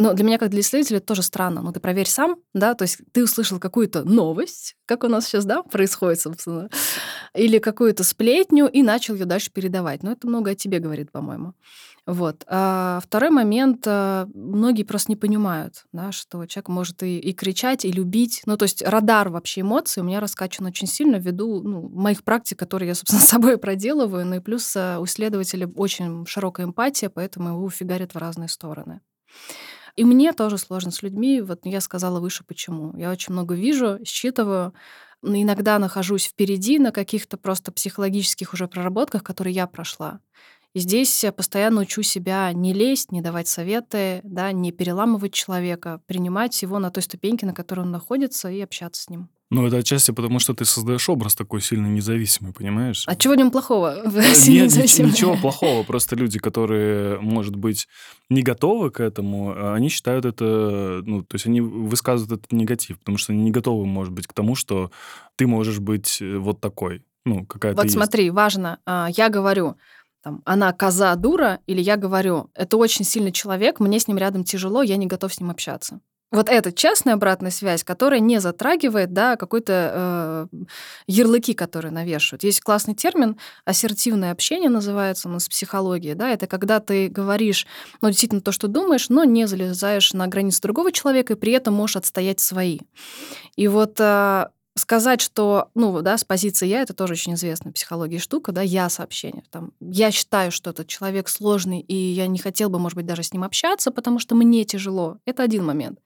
[0.00, 1.60] Но для меня, как для исследователя, это тоже странно.
[1.60, 5.44] Ну, ты проверь сам, да, то есть ты услышал какую-то новость, как у нас сейчас,
[5.44, 6.70] да, происходит, собственно,
[7.34, 10.02] или какую-то сплетню и начал ее дальше передавать.
[10.02, 11.52] Но это много о тебе говорит, по-моему.
[12.06, 12.44] Вот.
[12.46, 13.84] А второй момент.
[13.86, 18.40] А, многие просто не понимают, да, что человек может и, и кричать, и любить.
[18.46, 22.58] Ну, то есть радар вообще эмоций у меня раскачан очень сильно ввиду ну, моих практик,
[22.58, 24.24] которые я, собственно, с собой проделываю.
[24.24, 29.02] Ну и плюс а, у исследователя очень широкая эмпатия, поэтому его фигарят в разные стороны.
[29.96, 31.40] И мне тоже сложно с людьми.
[31.40, 32.96] Вот я сказала выше почему.
[32.96, 34.72] Я очень много вижу, считываю,
[35.22, 40.20] иногда нахожусь впереди на каких-то просто психологических уже проработках, которые я прошла.
[40.72, 46.00] И здесь я постоянно учу себя не лезть, не давать советы, да, не переламывать человека,
[46.06, 49.28] принимать его на той ступеньке, на которой он находится, и общаться с ним.
[49.50, 53.02] Ну, это отчасти потому, что ты создаешь образ такой сильно независимый, понимаешь?
[53.06, 53.96] А чего в нем плохого?
[54.20, 55.82] Э, нет, ничего плохого.
[55.82, 57.88] Просто люди, которые, может быть,
[58.28, 62.98] не готовы к этому, а они считают это, ну, то есть они высказывают этот негатив,
[63.00, 64.92] потому что они не готовы, может быть, к тому, что
[65.36, 67.02] ты можешь быть э, вот такой.
[67.24, 67.96] Ну, какая-то Вот есть.
[67.96, 69.76] смотри, важно, а, я говорю,
[70.22, 74.44] там, она коза дура, или я говорю, это очень сильный человек, мне с ним рядом
[74.44, 76.00] тяжело, я не готов с ним общаться.
[76.32, 80.64] Вот это частная обратная связь, которая не затрагивает да, какой-то э,
[81.08, 82.44] ярлыки, которые навешивают.
[82.44, 86.14] Есть классный термин ассертивное общение называется у нас в психологии.
[86.14, 87.66] Да, это когда ты говоришь
[88.00, 91.74] ну, действительно то, что думаешь, но не залезаешь на границу другого человека и при этом
[91.74, 92.78] можешь отстоять свои.
[93.56, 98.18] И вот э, сказать, что, ну, да, с позиции я, это тоже очень известная психология
[98.18, 99.44] штука, да, я сообщение.
[99.50, 103.22] Там, я считаю, что этот человек сложный, и я не хотел бы, может быть, даже
[103.22, 105.18] с ним общаться, потому что мне тяжело.
[105.24, 105.98] Это один момент.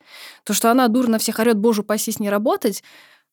[0.44, 2.82] То, что она дур на всех орет, боже, упаси с ней работать,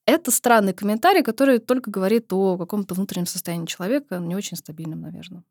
[0.05, 5.43] это странный комментарий, который только говорит о каком-то внутреннем состоянии человека, не очень стабильном, наверное.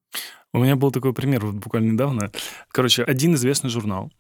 [0.53, 2.33] У меня был такой пример вот буквально недавно.
[2.73, 4.11] Короче, один известный журнал.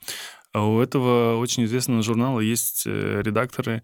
[0.52, 3.82] А у этого очень известного журнала есть э, редакторы,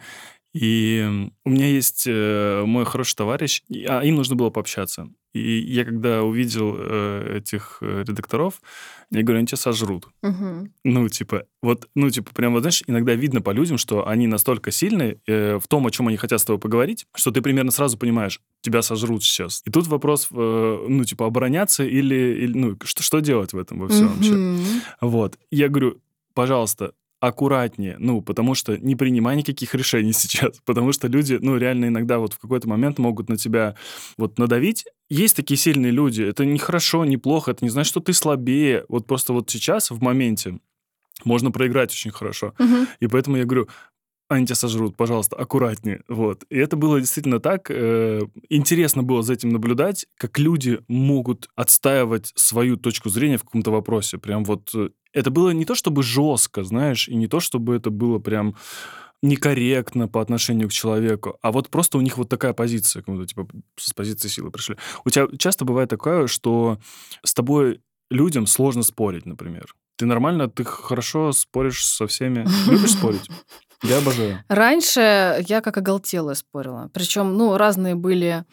[0.57, 5.11] и у меня есть э, мой хороший товарищ, а им нужно было пообщаться.
[5.35, 8.63] И я когда увидел э, этих э, редакторов,
[9.11, 10.09] я говорю, они тебя сожрут.
[10.23, 10.69] Угу.
[10.85, 14.71] Ну, типа, вот, ну, типа, прям, вот, знаешь, иногда видно по людям, что они настолько
[14.71, 17.99] сильны э, в том, о чем они хотят с тобой поговорить, что ты примерно сразу
[17.99, 19.61] понимаешь, тебя сожрут сейчас.
[19.67, 23.81] И тут вопрос, э, ну, типа, обороняться или, или ну, что, что делать в этом
[23.81, 24.33] во всем вообще?
[24.33, 24.81] Мгм.
[25.03, 25.39] Вот.
[25.51, 26.01] Я говорю,
[26.33, 31.87] пожалуйста, аккуратнее, ну, потому что не принимай никаких решений сейчас, потому что люди, ну, реально
[31.87, 33.75] иногда вот в какой-то момент могут на тебя
[34.17, 34.85] вот надавить.
[35.09, 38.85] Есть такие сильные люди, это не хорошо, не плохо, это не значит, что ты слабее.
[38.89, 40.59] Вот просто вот сейчас, в моменте,
[41.25, 42.55] можно проиграть очень хорошо.
[42.59, 42.87] Мгм.
[43.01, 43.69] И поэтому я говорю,
[44.29, 46.03] они тебя сожрут, пожалуйста, аккуратнее.
[46.09, 46.45] Вот.
[46.51, 47.71] И это было действительно так.
[47.71, 53.71] э, Интересно было за этим наблюдать, как люди могут отстаивать свою точку зрения в каком-то
[53.71, 54.19] вопросе.
[54.19, 57.91] Прям вот э, это было не то чтобы жестко, знаешь, и не то чтобы это
[57.91, 58.55] было прям
[59.23, 63.27] некорректно по отношению к человеку, а вот просто у них вот такая позиция, как будто
[63.27, 64.77] типа с позиции силы пришли.
[65.05, 66.79] У тебя часто бывает такое, что
[67.25, 69.75] с тобой людям сложно спорить, например.
[69.97, 72.47] Ты нормально, ты хорошо споришь со всеми.
[72.71, 73.29] Любишь спорить?
[73.83, 74.43] Я обожаю.
[74.49, 76.91] Раньше я как оголтелая спорила.
[76.93, 78.45] Причем, ну, разные были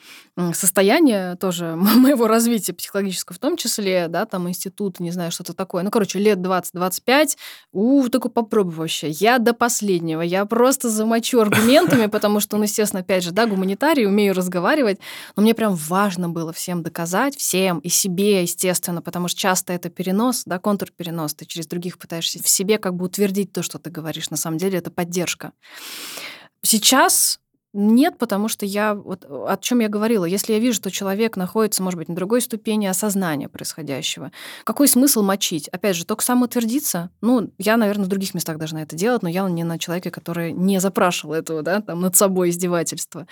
[0.52, 5.82] состояния тоже моего развития психологического в том числе, да, там институт, не знаю, что-то такое.
[5.82, 7.36] Ну, короче, лет 20-25,
[7.72, 9.10] у, такой попробуй вообще.
[9.10, 14.06] Я до последнего, я просто замочу аргументами, потому что, ну, естественно, опять же, да, гуманитарий,
[14.06, 14.98] умею разговаривать,
[15.36, 19.88] но мне прям важно было всем доказать, всем, и себе, естественно, потому что часто это
[19.88, 23.90] перенос, да, контрперенос, ты через других пытаешься в себе как бы утвердить то, что ты
[23.90, 24.30] говоришь.
[24.30, 25.13] На самом деле это поддержка.
[26.62, 27.40] Сейчас
[27.76, 30.24] нет, потому что я вот о чем я говорила.
[30.24, 34.30] Если я вижу, что человек находится, может быть, на другой ступени осознания происходящего,
[34.62, 35.66] какой смысл мочить?
[35.68, 37.10] Опять же, только самоутвердиться.
[37.20, 40.52] Ну, я, наверное, в других местах должна это делать, но я не на человека, который
[40.52, 43.26] не запрашивал этого, да, там над собой издевательства.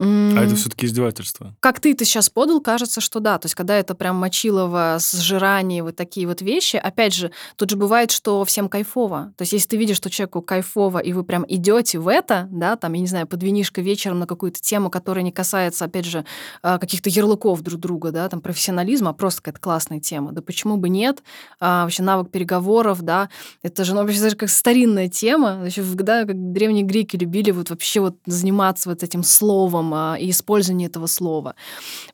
[0.00, 1.54] А это все-таки издевательство.
[1.60, 3.38] Как ты это сейчас подал, кажется, что да.
[3.38, 7.76] То есть, когда это прям мочилово, сжирание, вот такие вот вещи, опять же, тут же
[7.76, 9.32] бывает, что всем кайфово.
[9.36, 12.76] То есть, если ты видишь, что человеку кайфово, и вы прям идете в это, да,
[12.76, 16.24] там, я не знаю, под винишко вечером на какую-то тему, которая не касается, опять же,
[16.62, 20.32] а, каких-то ярлыков друг друга, да, там, профессионализма, а просто какая-то классная тема.
[20.32, 21.22] Да почему бы нет?
[21.60, 23.28] А, вообще навык переговоров, да,
[23.62, 25.58] это же, ну, вообще даже как старинная тема.
[25.60, 30.30] Вообще, да, как древние греки любили вот вообще вот заниматься вот этим словом, а, и
[30.30, 31.56] использование этого слова.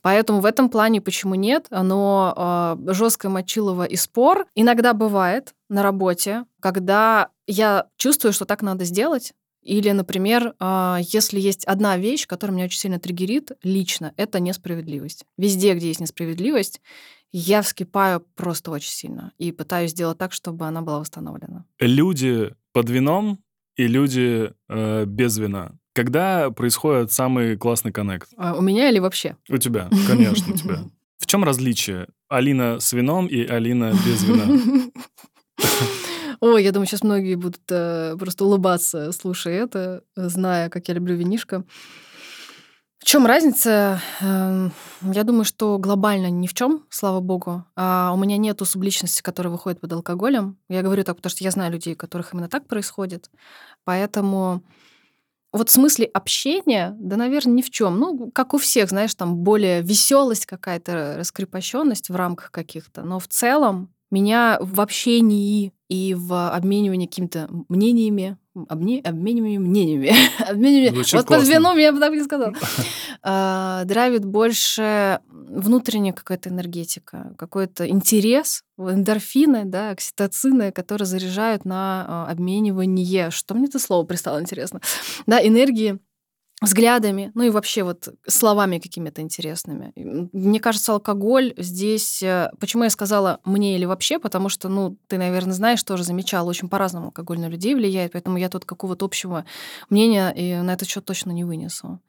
[0.03, 1.67] Поэтому в этом плане почему нет?
[1.71, 4.47] Оно э, жесткое мочилово и спор.
[4.55, 11.39] Иногда бывает на работе, когда я чувствую, что так надо сделать, или, например, а, если
[11.39, 15.25] есть одна вещь, которая меня очень сильно триггерит лично, это несправедливость.
[15.37, 16.81] Везде, где есть несправедливость,
[17.33, 21.65] я вскипаю просто очень сильно и пытаюсь сделать так, чтобы она была восстановлена.
[21.79, 23.39] Люди под вином
[23.77, 25.79] и люди э, без вина.
[25.93, 28.29] Когда происходит самый классный коннект?
[28.37, 29.37] А у меня или вообще?
[29.49, 30.79] У тебя, конечно, у тебя.
[31.19, 32.07] В чем различие?
[32.29, 34.91] Алина с вином и Алина без вина.
[36.41, 41.15] Ой, я думаю, сейчас многие будут э, просто улыбаться, слушая это, зная, как я люблю
[41.15, 41.65] винишко.
[42.99, 44.01] В чем разница?
[44.21, 44.73] Эм,
[45.03, 47.65] Я думаю, что глобально ни в чем, слава богу.
[47.75, 50.59] А у меня нету субличности, которая выходит под алкоголем.
[50.69, 53.31] Я говорю так, потому что я знаю людей, у которых именно так происходит.
[53.85, 54.63] Поэтому
[55.53, 57.99] вот в смысле общения, да, наверное, ни в чем.
[57.99, 63.03] Ну, как у всех, знаешь, там более веселость какая-то, раскрепощенность в рамках каких-то.
[63.03, 68.37] Но в целом меня в общении и в обменивании какими-то мнениями,
[68.69, 70.13] обне- обмениваниями мнениями,
[70.49, 71.53] обмениваниями- Звучит вот под классно.
[71.53, 72.55] вином я бы так не сказала,
[73.23, 82.31] А, драйвит больше внутренняя какая-то энергетика, какой-то интерес, эндорфины, да, окситоцины, которые заряжают на а,
[82.31, 83.31] обменивание.
[83.31, 84.81] Что мне это слово пристало интересно?
[85.27, 85.99] Да, энергии
[86.61, 89.93] взглядами, ну и вообще вот словами какими-то интересными.
[89.97, 92.23] Мне кажется, алкоголь здесь...
[92.23, 94.19] э, Почему я сказала «мне» или «вообще»?
[94.19, 98.37] Потому что, ну, ты, наверное, знаешь, тоже замечала, очень по-разному алкоголь на людей влияет, поэтому
[98.37, 99.45] я тут какого-то общего
[99.89, 102.01] мнения и на этот счет точно не вынесу.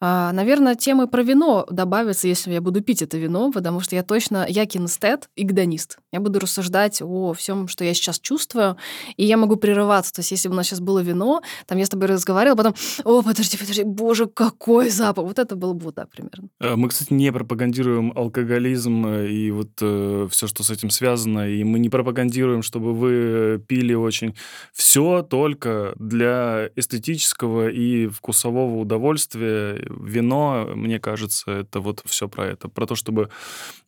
[0.00, 4.02] А, наверное, темы про вино добавятся, если я буду пить это вино, потому что я
[4.02, 5.98] точно, я кинестет и гедонист.
[6.12, 8.76] Я буду рассуждать о всем, что я сейчас чувствую,
[9.16, 10.12] и я могу прерываться.
[10.12, 12.74] То есть, если бы у нас сейчас было вино, там я с тобой разговаривала, потом,
[13.04, 15.24] о, подожди, подожди, боже, какой запах.
[15.24, 16.48] Вот это было бы вот так примерно.
[16.60, 21.64] Э, Мы, кстати, не пропагандируем алкоголизм э, и вот все, что с этим связано, и
[21.64, 24.34] мы не пропагандируем, чтобы вы пили очень
[24.72, 29.83] все только для эстетического и вкусового удовольствия.
[29.88, 32.68] Вино, мне кажется, это вот все про это.
[32.68, 33.30] Про то, чтобы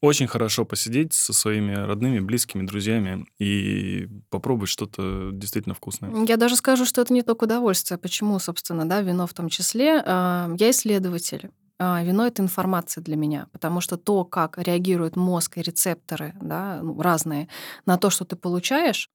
[0.00, 6.24] очень хорошо посидеть со своими родными, близкими, друзьями и попробовать что-то действительно вкусное.
[6.26, 7.98] Я даже скажу, что это не только удовольствие.
[7.98, 10.02] Почему, собственно, да, вино в том числе.
[10.04, 11.50] А, Я исследователь.
[11.78, 16.80] А, Вино это информация для меня, потому что то, как реагирует мозг и рецепторы, да,
[16.82, 17.48] ну, разные,
[17.84, 19.10] на то, что ты получаешь,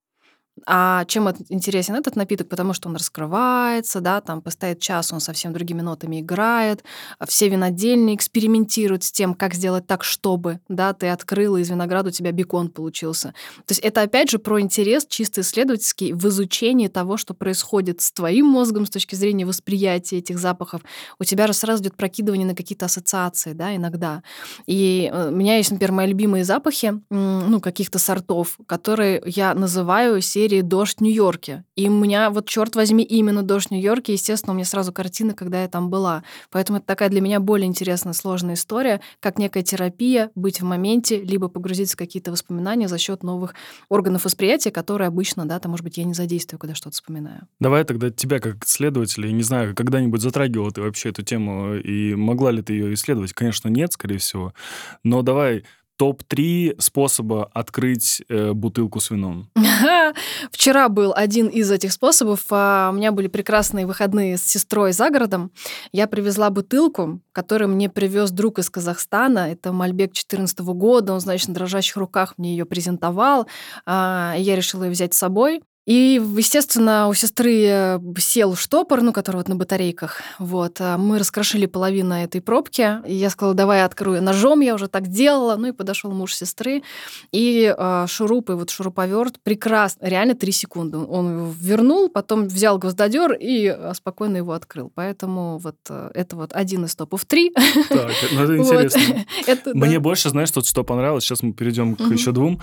[0.67, 2.49] а чем интересен этот напиток?
[2.49, 6.83] Потому что он раскрывается, да, там постоит час, он совсем другими нотами играет.
[7.19, 12.09] а Все винодельни экспериментируют с тем, как сделать так, чтобы, да, ты открыла из винограда,
[12.09, 13.29] у тебя бекон получился.
[13.65, 18.11] То есть это опять же про интерес чисто исследовательский в изучении того, что происходит с
[18.11, 20.81] твоим мозгом с точки зрения восприятия этих запахов.
[21.19, 24.21] У тебя раз сразу идет прокидывание на какие-то ассоциации, да, иногда.
[24.67, 30.21] И э, у меня есть, например, мои любимые запахи, ну, каких-то сортов, которые я называю
[30.41, 31.65] серии «Дождь в Нью-Йорке».
[31.75, 35.35] И у меня, вот, черт возьми, именно «Дождь в Нью-Йорке», естественно, у меня сразу картина,
[35.35, 36.23] когда я там была.
[36.49, 41.21] Поэтому это такая для меня более интересная, сложная история, как некая терапия, быть в моменте,
[41.21, 43.53] либо погрузиться в какие-то воспоминания за счет новых
[43.87, 47.47] органов восприятия, которые обычно, да, там, может быть, я не задействую, когда что-то вспоминаю.
[47.59, 52.15] Давай тогда тебя как исследователя, я не знаю, когда-нибудь затрагивала ты вообще эту тему и
[52.15, 53.33] могла ли ты ее исследовать?
[53.33, 54.55] Конечно, нет, скорее всего.
[55.03, 55.65] Но давай
[56.01, 59.51] топ-3 способа открыть э, бутылку с вином.
[60.51, 62.45] Вчера был один из этих способов.
[62.49, 65.51] А, У меня были прекрасные выходные с сестрой за городом.
[65.91, 69.51] Я привезла бутылку, которую мне привез друг из Казахстана.
[69.51, 71.13] Это Мальбек 2014 года.
[71.13, 73.45] Он, значит, на дрожащих руках мне ее презентовал.
[73.85, 75.61] А, Я решила ее взять с собой.
[75.87, 80.21] И, естественно, у сестры э, сел штопор, ну, который вот на батарейках.
[80.37, 80.77] Вот.
[80.79, 82.99] а Мы раскрошили половину этой пробки.
[83.07, 84.59] И я сказала, давай я открою ножом.
[84.59, 85.55] Я уже так делала.
[85.55, 86.83] Ну, и подошел муж сестры.
[87.31, 90.05] И э, шуруп, и вот шуруповерт прекрасно.
[90.05, 90.97] Реально три секунды.
[90.97, 94.91] Он вернул, потом взял гвоздодер и э, спокойно его открыл.
[94.93, 97.51] Поэтому вот э, это вот один из топов три.
[97.89, 99.25] Так, ну это интересно.
[99.73, 101.23] Мне больше, знаешь, тут что понравилось.
[101.23, 102.61] Сейчас мы перейдем к еще двум.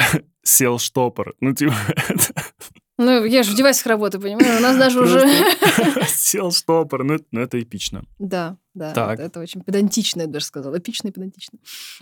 [0.42, 1.34] Сел штопор.
[1.40, 1.74] Ну, типа,
[2.98, 4.58] Ну, я же в девайсах работаю, понимаешь?
[4.58, 5.26] У нас даже уже...
[6.08, 7.02] сел штопор.
[7.02, 8.02] Ну, это- ну, это эпично.
[8.18, 8.92] Да, да.
[8.92, 9.14] Так.
[9.14, 10.76] Это, это очень педантично, я даже сказала.
[10.76, 11.58] Эпично и педантично.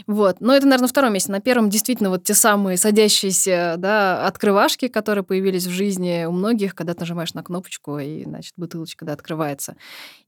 [0.08, 0.40] Вот.
[0.40, 1.30] Но это, наверное, на втором месте.
[1.30, 6.74] На первом действительно вот те самые садящиеся да, открывашки, которые появились в жизни у многих,
[6.74, 9.76] когда ты нажимаешь на кнопочку, и, значит, бутылочка да, открывается.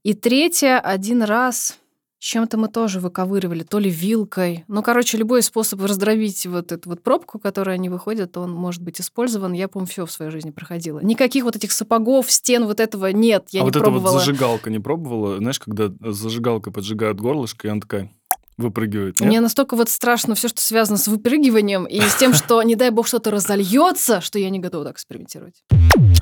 [0.03, 1.80] И третье, один раз
[2.21, 4.63] чем-то мы тоже выковыривали, то ли вилкой.
[4.67, 9.01] Ну, короче, любой способ раздробить вот эту вот пробку, которая не выходит, он может быть
[9.01, 9.53] использован.
[9.53, 10.99] Я, по-моему, все в своей жизни проходила.
[10.99, 13.47] Никаких вот этих сапогов, стен, вот этого нет.
[13.49, 14.01] Я а не вот пробовала.
[14.01, 15.37] это вот зажигалка не пробовала?
[15.37, 18.11] Знаешь, когда зажигалка поджигает горлышко, и она такая
[18.57, 19.19] выпрыгивает.
[19.19, 19.27] нет?
[19.27, 22.89] Мне настолько вот страшно все, что связано с выпрыгиванием и с тем, что, не дай
[22.91, 25.63] бог, что-то разольется, что я не готова так экспериментировать.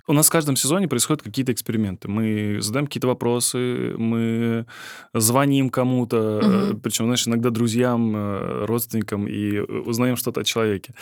[0.07, 2.07] У нас в каждом сезоне происходят какие-то эксперименты.
[2.07, 4.65] Мы задаем какие-то вопросы, мы
[5.13, 6.81] звоним кому-то, Мгм.
[6.81, 10.93] причем, знаешь, иногда друзьям, э, родственникам, и узнаем что-то о человеке.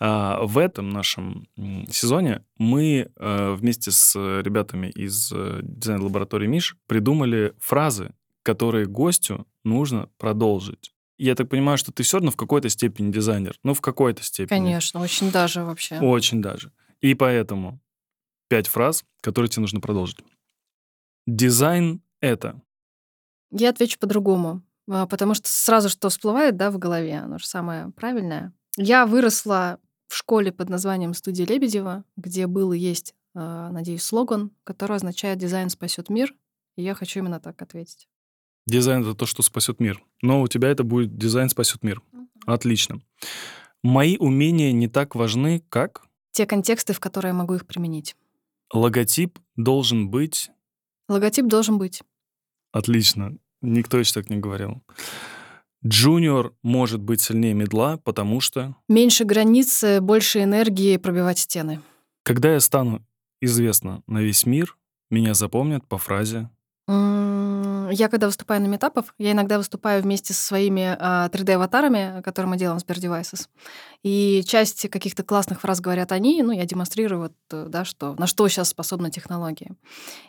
[0.00, 1.46] А, В этом нашем
[1.90, 8.12] сезоне мы э, вместе с ребятами из э, дизайн-лаборатории Миш придумали фразы,
[8.44, 10.92] которые гостю нужно продолжить.
[11.16, 13.58] Я так понимаю, что ты все равно в какой-то степени дизайнер.
[13.64, 14.48] Ну, в какой-то степени.
[14.48, 15.98] Конечно, очень даже вообще.
[15.98, 16.70] Очень даже.
[17.00, 17.80] И поэтому
[18.48, 20.18] пять фраз, которые тебе нужно продолжить.
[21.26, 22.60] Дизайн— это...
[23.50, 27.90] Я отвечу по-другому, а, потому что сразу что всплывает да, в голове, оно же самое
[27.92, 28.52] правильное.
[28.76, 29.78] Я выросла
[30.08, 35.38] в школе под названием «Студия Лебедева», где был и есть, а, надеюсь, слоган, который означает
[35.38, 36.34] «Дизайн спасет мир»,
[36.76, 38.08] и я хочу именно так ответить.
[38.66, 40.02] Дизайн— это то, что спасет мир.
[40.22, 42.02] Но у тебя это будет «Дизайн спасет мир».
[42.46, 43.00] Отлично.
[43.82, 46.02] Мои умения не так важны, как...
[46.32, 48.16] Те контексты, в которые я могу их применить.
[48.72, 50.50] Логотип должен быть...
[51.08, 52.02] Логотип должен быть.
[52.72, 53.36] Отлично.
[53.60, 54.82] Никто еще так не говорил.
[55.86, 58.74] Джуниор может быть сильнее мидла, потому что...
[58.88, 61.82] Меньше границ, больше энергии пробивать стены.
[62.22, 63.06] Когда я стану
[63.42, 64.78] известна на весь мир,
[65.10, 66.48] меня запомнят по фразе
[66.86, 72.78] Я когда выступаю на метапах, я иногда выступаю вместе со своими 3D-аватарами, которые мы делаем
[72.78, 73.48] с Bear Devices.
[74.02, 78.26] И часть каких-то классных фраз говорят они, ну, я демонстрирую, вот, э, да, что, на
[78.26, 79.74] что сейчас способна технология.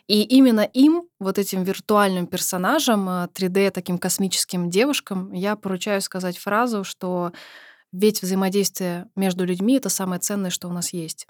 [0.06, 6.84] И именно им, вот этим виртуальным персонажам, 3D, таким космическим девушкам, я поручаю сказать фразу,
[6.84, 7.32] что
[7.92, 11.26] ведь взаимодействие между людьми— это самое ценное, что у нас есть.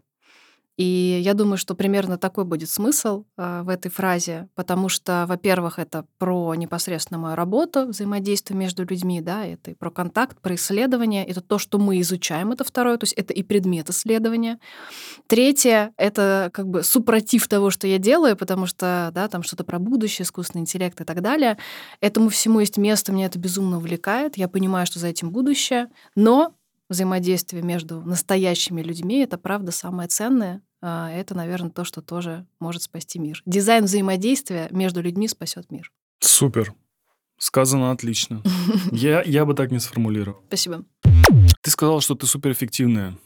[0.76, 5.78] И я думаю, что примерно такой будет смысл э, в этой фразе, потому что, во-первых,
[5.78, 11.24] это про непосредственно мою работу, взаимодействие между людьми, да, это и про контакт, про исследование,
[11.24, 14.58] это то, что мы изучаем, это второе, то есть это и предмет исследования.
[15.28, 19.78] Третье— это как бы супротив того, что я делаю, потому что, да, там что-то про
[19.78, 21.56] будущее, искусственный интеллект и так далее.
[22.02, 26.54] Этому всему есть место, меня это безумно увлекает, я понимаю, что за этим будущее, но
[26.88, 32.82] взаимодействие между настоящими людьми— это, правда, самое ценное, а, это, наверное, то, что тоже может
[32.82, 33.42] спасти мир.
[33.46, 35.92] Дизайн взаимодействия между людьми спасет мир.
[36.20, 36.74] Супер.
[37.38, 38.42] Сказано отлично.
[38.92, 40.40] Я, я бы так не сформулировал.
[40.48, 40.84] Спасибо.
[41.60, 43.18] Ты сказала, что ты суперэффективная.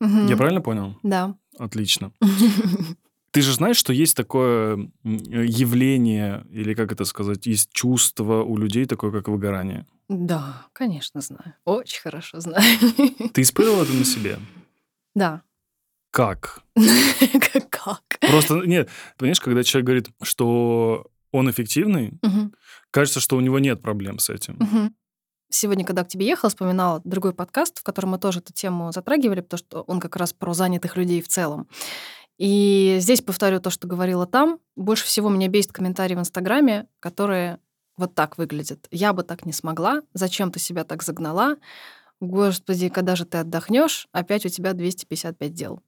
[0.00, 0.96] Я правильно понял?
[1.02, 1.36] Да.
[1.58, 2.12] Отлично.
[3.32, 8.86] Ты же знаешь, что есть такое явление, или как это сказать, есть чувство у людей
[8.86, 9.86] такое, как выгорание?
[10.08, 11.54] Да, конечно, знаю.
[11.64, 12.64] Очень хорошо знаю.
[13.32, 14.38] Ты испытывала это на себе?
[15.14, 15.42] Да.
[16.10, 16.62] Как?
[17.70, 18.02] Как?
[18.20, 22.12] Просто, нет, понимаешь, когда человек говорит, что он эффективный,
[22.90, 24.94] кажется, что у него нет проблем с этим.
[25.52, 29.40] Сегодня, когда к тебе ехала, вспоминала другой подкаст, в котором мы тоже эту тему затрагивали,
[29.40, 31.66] потому что он как раз про занятых людей в целом.
[32.38, 34.60] И здесь повторю то, что говорила там.
[34.76, 37.58] Больше всего меня бесит комментарии в Инстаграме, которые
[37.96, 38.86] вот так выглядят.
[38.90, 40.02] Я бы так не смогла.
[40.14, 41.56] Зачем ты себя так загнала?
[42.20, 44.08] Господи, когда же ты отдохнешь?
[44.12, 45.82] Опять у тебя 255 дел.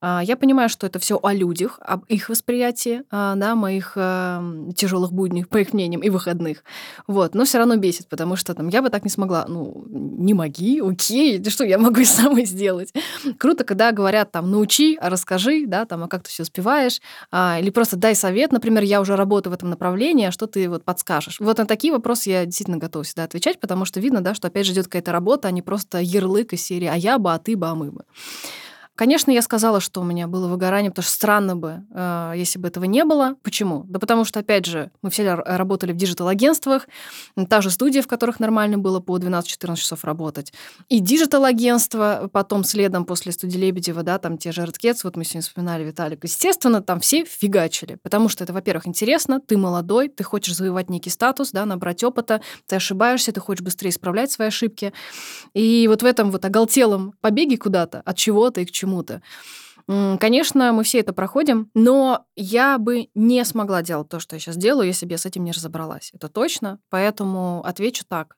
[0.00, 4.70] А, я понимаю, что это все о людях, об их восприятии, а, да, моих э,
[4.76, 6.62] тяжелых будней, по их мнениям, и выходных.
[7.08, 7.34] Вот.
[7.34, 9.46] Но все равно бесит, потому что там я бы так не смогла.
[9.48, 12.92] Ну, не моги, окей, что я могу и самой сделать.
[13.38, 17.00] Круто, когда говорят там, научи, расскажи, да, там, а как ты все успеваешь,
[17.32, 20.68] а, или просто дай совет, например, я уже работаю в этом направлении, а что ты
[20.68, 21.40] вот подскажешь.
[21.40, 24.66] Вот на такие вопросы я действительно готова всегда отвечать, потому что видно, да, что опять
[24.66, 27.56] же идет какая-то работа, а не просто ярлык из серии «а я бы, а ты
[27.56, 28.04] бы, а мы бы».
[28.98, 32.66] Конечно, я сказала, что у меня было выгорание, потому что странно бы, э, если бы
[32.66, 33.36] этого не было.
[33.44, 33.84] Почему?
[33.84, 36.88] Да потому что, опять же, мы все работали в диджитал-агентствах,
[37.48, 40.52] та же студия, в которых нормально было по 12-14 часов работать.
[40.88, 45.22] И диджитал-агентство, потом следом после студии Лебедева, да, там те же Red Keds, вот мы
[45.22, 46.24] сегодня вспоминали Виталик.
[46.24, 51.10] Естественно, там все фигачили, потому что это, во-первых, интересно, ты молодой, ты хочешь завоевать некий
[51.10, 54.92] статус, да, набрать опыта, ты ошибаешься, ты хочешь быстрее исправлять свои ошибки.
[55.54, 59.22] И вот в этом вот оголтелом побеге куда-то, от чего-то и к чему чему-то.
[60.20, 64.56] Конечно, мы все это проходим, но я бы не смогла делать то, что я сейчас
[64.56, 66.10] делаю, если бы я с этим не разобралась.
[66.12, 66.78] Это точно.
[66.90, 68.36] Поэтому отвечу так.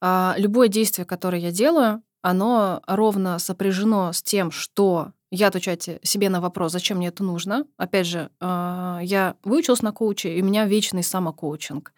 [0.00, 6.28] А, любое действие, которое я делаю, оно ровно сопряжено с тем, что я отвечаю себе
[6.28, 7.64] на вопрос, зачем мне это нужно.
[7.78, 11.94] Опять же, а, я выучилась на коуче, и у меня вечный самокоучинг.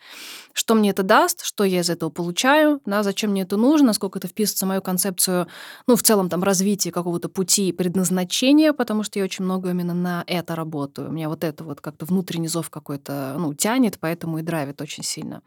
[0.53, 4.20] Что мне это даст, что я из этого получаю, да, зачем мне это нужно, насколько
[4.20, 5.49] это вписывается в мою концепцию,
[5.89, 10.22] ну, в целом там развития какого-то пути предназначения, потому что я очень много именно на
[10.28, 11.09] это работаю.
[11.09, 15.03] У меня вот это вот как-то внутренний зов какой-то, ну, тянет, поэтому и драйвит очень
[15.03, 15.43] сильно.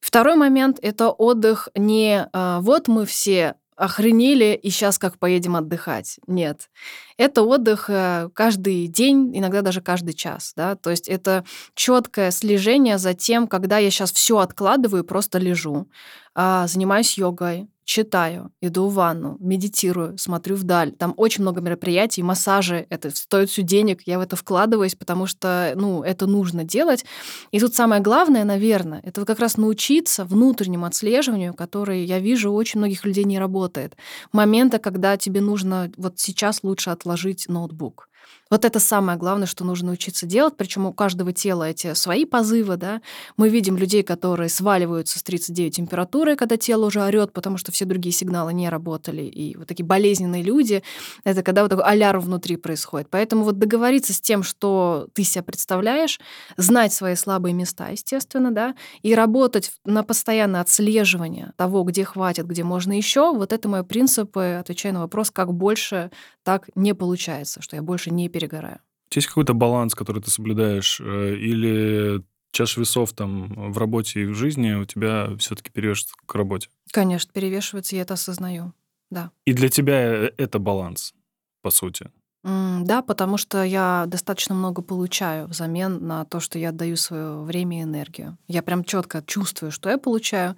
[0.00, 6.18] Второй момент— это отдых не а, вот мы все охренели и сейчас как поедем отдыхать.
[6.26, 6.68] Нет.
[7.16, 10.52] Это отдых э, каждый день, иногда даже каждый час.
[10.56, 10.74] Да?
[10.74, 15.88] То есть это четкое слежение за тем, когда я сейчас все откладываю, просто лежу,
[16.34, 20.92] а, занимаюсь йогой, читаю, иду в ванну, медитирую, смотрю вдаль.
[20.92, 22.86] Там очень много мероприятий, массажи.
[22.90, 27.06] Это стоит все денег, я в это вкладываюсь, потому что, ну, это нужно делать.
[27.50, 32.56] И тут самое главное, наверное, это как раз научиться внутреннему отслеживанию, которое, я вижу, у
[32.56, 33.96] очень многих людей не работает.
[34.32, 38.10] Момента, когда тебе нужно вот сейчас лучше отложить ноутбук.
[38.50, 40.56] Вот это самое главное, что нужно учиться делать.
[40.56, 43.02] Причем у каждого тела эти свои позывы, да.
[43.36, 47.84] Мы видим людей, которые сваливаются с 39 температурой, когда тело уже орет, потому что все
[47.84, 49.22] другие сигналы не работали.
[49.22, 50.82] И вот такие болезненные люди,
[51.24, 53.08] это когда вот такой алярм внутри происходит.
[53.10, 56.18] Поэтому вот договориться с тем, что ты себя представляешь,
[56.56, 62.64] знать свои слабые места, естественно, да, и работать на постоянное отслеживание того, где хватит, где
[62.64, 66.10] можно еще, вот это мои принципы, отвечая на вопрос, как больше,
[66.44, 68.80] так не получается, что я больше не перегораю.
[69.14, 74.34] Есть какой-то баланс, который ты соблюдаешь, э, или чаша весов там в работе и в
[74.34, 76.68] жизни у тебя все-таки перевешивается к работе?
[76.92, 78.72] Конечно, перевешивается, я это осознаю,
[79.10, 79.30] да.
[79.44, 81.14] И для тебя э, это баланс,
[81.62, 82.10] по сути?
[82.44, 87.80] Да, потому что я достаточно много получаю взамен на то, что я отдаю свое время
[87.80, 88.38] и энергию.
[88.46, 90.56] Я прям четко чувствую, что я получаю.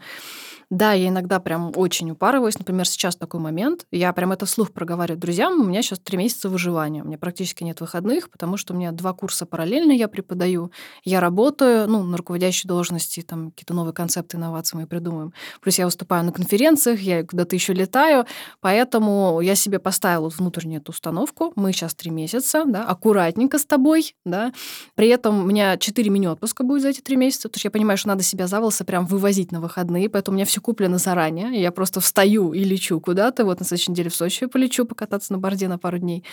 [0.71, 2.57] Да, я иногда прям очень упарываюсь.
[2.57, 3.87] Например, сейчас такой момент.
[3.91, 5.61] Я прям это вслух проговариваю друзьям.
[5.61, 7.03] У меня сейчас три месяца выживания.
[7.03, 10.71] У меня практически нет выходных, потому что у меня два курса параллельно я преподаю.
[11.03, 15.33] Я работаю, ну, на руководящей должности, там какие-то новые концепты, инновации мы придумываем.
[15.61, 18.27] Плюс я выступаю на конференциях, я куда-то еще летаю.
[18.61, 21.53] Поэтому я себе поставила внутреннюю эту установку.
[21.57, 24.53] Мы сейчас три месяца, да, аккуратненько с тобой, да.
[24.95, 27.97] При этом у меня четыре мини-отпуска будет за эти три месяца, потому что я понимаю,
[27.99, 31.61] что надо себя за волосы прям вывозить на выходные, поэтому у меня все куплено заранее.
[31.61, 33.45] Я просто встаю и лечу куда-то.
[33.45, 36.25] Вот на следующей неделе в Сочи полечу покататься на борде на пару дней.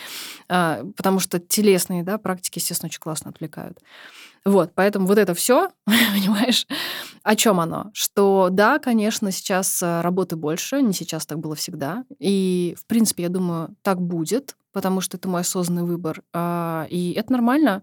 [0.48, 3.78] А, потому что телесные да, практики, естественно, очень классно отвлекают.
[4.44, 6.66] Вот, поэтому вот это все, понимаешь,
[7.22, 7.90] о чем оно?
[7.92, 12.04] Что да, конечно, сейчас э, работы больше, не сейчас так было всегда.
[12.18, 16.22] И, в принципе, я думаю, так будет, потому что это мой осознанный выбор.
[16.32, 17.82] А, И это нормально.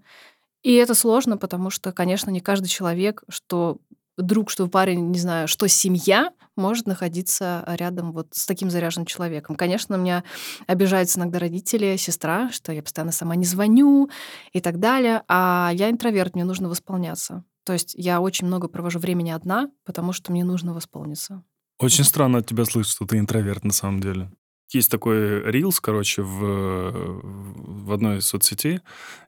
[0.63, 3.77] И это сложно, потому что, конечно, не каждый человек, что
[4.17, 9.55] друг, что парень, не знаю, что семья может находиться рядом вот с таким заряженным человеком.
[9.55, 10.23] Конечно, меня
[10.67, 14.09] обижаются иногда родители, сестра, что я постоянно сама не звоню
[14.53, 15.23] и так далее.
[15.27, 17.43] А я интроверт, мне нужно восполняться.
[17.65, 21.43] То есть я очень много провожу времени одна, потому что мне нужно восполниться.
[21.79, 24.31] Очень странно от тебя слышать, что ты интроверт на самом деле.
[24.75, 28.79] Есть такой рилс, короче, в, в одной из соцсетей.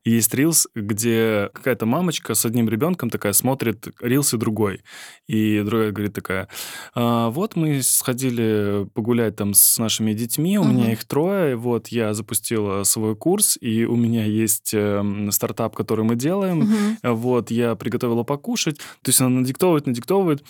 [0.03, 4.81] Есть рилс, где какая-то мамочка с одним ребенком такая смотрит рилс и другой.
[5.27, 6.49] И другая говорит такая,
[6.95, 10.75] «А, вот мы сходили погулять там с нашими детьми, у Мгм.
[10.75, 16.03] меня их трое, вот я запустила свой курс, и у меня есть эм, стартап, который
[16.03, 16.97] мы делаем, Мгм.
[17.03, 18.77] вот, я приготовила покушать.
[19.01, 20.43] То есть она надиктовывает, надиктовывает.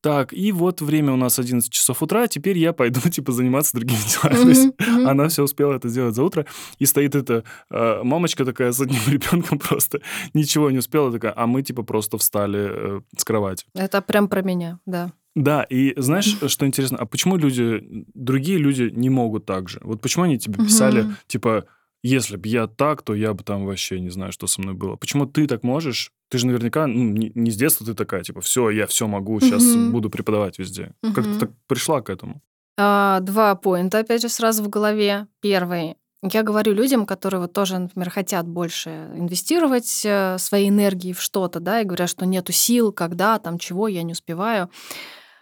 [0.00, 3.98] Так, и вот время у нас 11 часов утра, теперь я пойду, типа, заниматься другими
[4.22, 4.43] делами.
[4.44, 4.72] То есть
[5.06, 6.46] она все успела это сделать за утро.
[6.78, 10.00] И стоит эта э, мамочка такая с одним ребенком просто
[10.34, 13.66] ничего не успела, такая, а мы, типа, просто встали э, с кровати.
[13.74, 15.12] Это прям про меня, да.
[15.34, 17.82] Да, и знаешь, что интересно, а почему люди,
[18.14, 19.80] другие люди не могут так же?
[19.82, 21.64] Вот почему они тебе писали, типа,
[22.04, 24.96] если бы я так, то я бы там вообще не знаю, что со мной было.
[24.96, 26.12] Почему ты так можешь?
[26.28, 29.40] Ты же наверняка, ну, не, не с детства ты такая, типа, все, я все могу,
[29.40, 30.92] сейчас буду преподавать везде.
[31.14, 32.42] Как ты так пришла к этому?
[32.76, 35.26] А, Два поинта, опять же, сразу в голове.
[35.40, 35.96] Первый.
[36.22, 41.60] Я говорю людям, которые вот тоже, например, хотят больше инвестировать э, своей энергии в что-то,
[41.60, 44.70] да, и говорят, что нету сил, когда, там, чего, я не успеваю.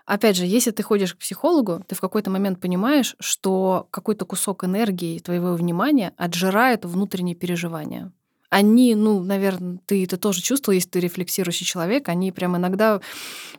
[0.07, 4.65] Опять же, если ты ходишь к психологу, ты в какой-то момент понимаешь, что какой-то кусок
[4.65, 8.13] энергии твоего внимания отжирает внутренние переживания.
[8.53, 13.01] Они, ну, наверное, ты это тоже чувствовал, если ты рефлексирующий человек, они прям иногда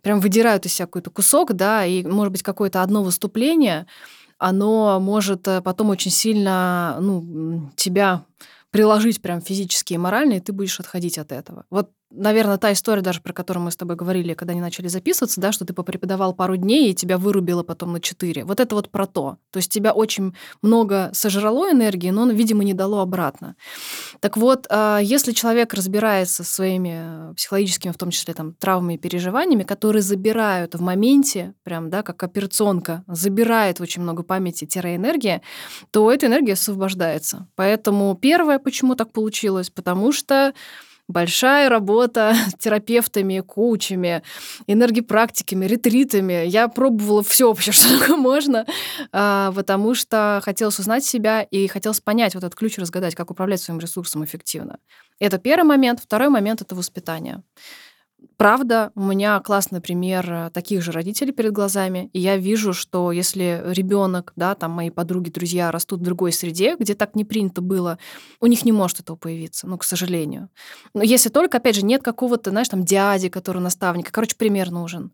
[0.03, 3.87] прям выдирают из себя какой-то кусок, да, и, может быть, какое-то одно выступление,
[4.37, 8.25] оно может э, потом очень сильно, ну, тебя
[8.69, 11.65] приложить прям физически и морально, и ты будешь отходить от этого.
[11.71, 15.41] Вот, наверное, та история даже, про которую мы с тобой говорили, когда не начали записываться,
[15.41, 18.45] да, что ты попреподавал пару дней, и тебя вырубило потом на четыре.
[18.45, 19.37] Вот это вот про то.
[19.51, 23.55] То есть тебя очень много сожрало энергии, но, видимо, не дало обратно.
[24.19, 28.95] Так вот, а, если человек разбирается со своими э, психологическими, в том числе там, травмами
[28.95, 35.41] и переживаниями, которые забирают в моменте, прям, да, как операционка, забирает очень много памяти-энергии,
[35.91, 37.47] то эта энергия освобождается.
[37.55, 40.53] Поэтому первое, почему так получилось, потому что
[41.13, 44.23] большая работа терапевтами, коучами,
[44.67, 46.45] энергопрактиками, ретритами.
[46.45, 48.65] Я пробовала все вообще, что только можно,
[49.11, 53.61] а, потому что хотелось узнать себя и хотелось понять, вот этот ключ разгадать, как управлять
[53.61, 54.79] своим ресурсом эффективно.
[55.19, 56.01] Это первый момент.
[56.01, 57.43] Второй момент— это воспитание.
[58.37, 63.11] Правда, у меня классный пример э, таких же родителей перед глазами, и я вижу, что
[63.11, 67.61] если ребенок, да, там мои подруги, друзья растут в другой среде, где так не принято
[67.61, 67.99] было,
[68.39, 70.49] у них не может этого появиться, ну, к сожалению.
[70.93, 75.11] Но если только, опять же, нет какого-то, знаешь, там дяди, который наставник, короче, пример нужен.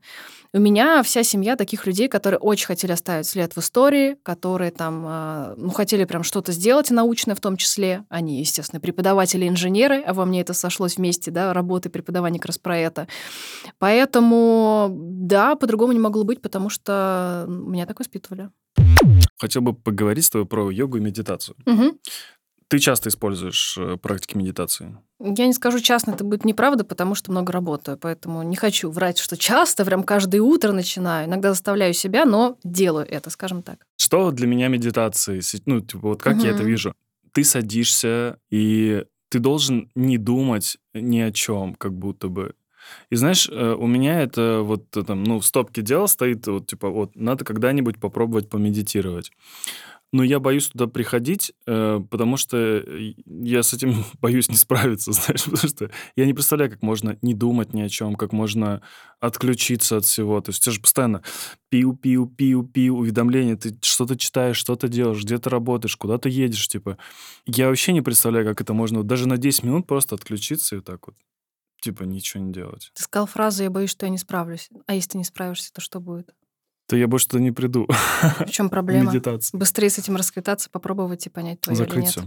[0.51, 5.05] У меня вся семья таких людей, которые очень хотели оставить след в истории, которые там,
[5.07, 8.03] э, ну, хотели прям что-то сделать научное в том числе.
[8.09, 12.57] Они, естественно, преподаватели, инженеры, а во мне это сошлось вместе, да, работы, преподавание как раз
[12.57, 13.07] про это.
[13.77, 18.49] Поэтому, да, по-другому не могло быть, потому что меня так воспитывали.
[19.37, 21.55] Хотел бы поговорить с тобой про йогу и медитацию.
[21.67, 21.99] Мгм.
[22.69, 24.95] Ты часто используешь э, практики медитации?
[25.19, 29.17] Я не скажу частно, это будет неправда, потому что много работаю, поэтому не хочу врать,
[29.17, 31.27] что часто, прям каждое утро начинаю.
[31.27, 33.85] Иногда заставляю себя, но делаю это, скажем так.
[33.97, 35.41] Что для меня медитация?
[35.41, 36.93] Си- Ну, типа, вот как я это вижу?
[37.31, 42.53] Ты садишься, и ты должен не думать ни о чем, как будто бы.
[43.09, 46.67] И знаешь, э, у меня это вот э, там, ну, в стопке дел стоит, вот,
[46.67, 49.31] типа, вот, надо когда-нибудь попробовать помедитировать.
[50.11, 55.11] Но я боюсь туда приходить, э, потому что э, я с этим боюсь не справиться,
[55.13, 58.81] знаешь, потому что я не представляю, как можно не думать ни о чем, как можно
[59.19, 60.41] отключиться от всего.
[60.41, 61.21] То есть тебя же постоянно
[61.69, 66.29] пиу, пиу, пиу, пиу, уведомления, ты что-то читаешь, что-то делаешь, где ты работаешь, куда ты
[66.29, 66.97] едешь, типа.
[67.45, 71.05] Я вообще не представляю, как это можно даже на 10 минут просто отключиться и так
[71.07, 71.15] вот,
[71.81, 72.91] типа, ничего не делать.
[72.95, 74.69] Ты сказал фразу «я боюсь, что я не справлюсь».
[74.87, 76.33] А если ты не справишься, то что будет?
[76.89, 77.87] То я больше туда не приду.
[78.45, 79.11] В чем проблема?
[79.11, 79.57] Медитация.
[79.57, 82.11] Быстрее с этим расквитаться, попробовать и понять, твое или Закрыть нет.
[82.11, 82.23] все.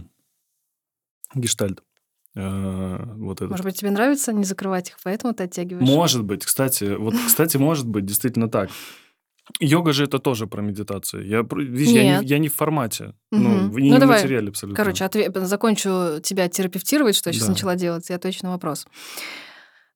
[1.35, 1.83] Гештальт.
[2.35, 3.49] Э, Вот это.
[3.51, 5.87] Может быть, тебе нравится не закрывать их, поэтому ты оттягиваешь?
[5.87, 8.69] Может быть, кстати, вот, кстати, может быть, действительно так.
[9.59, 11.27] Йога же это тоже про медитацию.
[11.27, 13.13] Я, видишь, я не, я не в формате.
[13.31, 13.71] Ну, Мгм.
[13.71, 14.21] в- не Ну, в давай.
[14.21, 14.77] материале абсолютно.
[14.77, 17.51] Короче, отве- закончу тебя терапевтировать, что я сейчас Да.
[17.51, 18.87] начала делать, и отвечу на вопрос.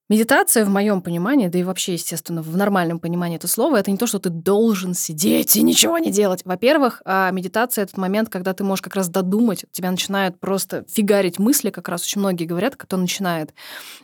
[0.10, 3.98] Медитация, в моем понимании, да и вообще, естественно, в нормальном понимании этого слова, это не
[3.98, 6.44] то, что ты должен сидеть и ничего не делать.
[6.46, 11.40] Во-первых, а, медитация— это момент, когда ты можешь как раз додумать, тебя начинают просто фигарить
[11.40, 13.54] мысли, как раз очень многие говорят, кто начинает.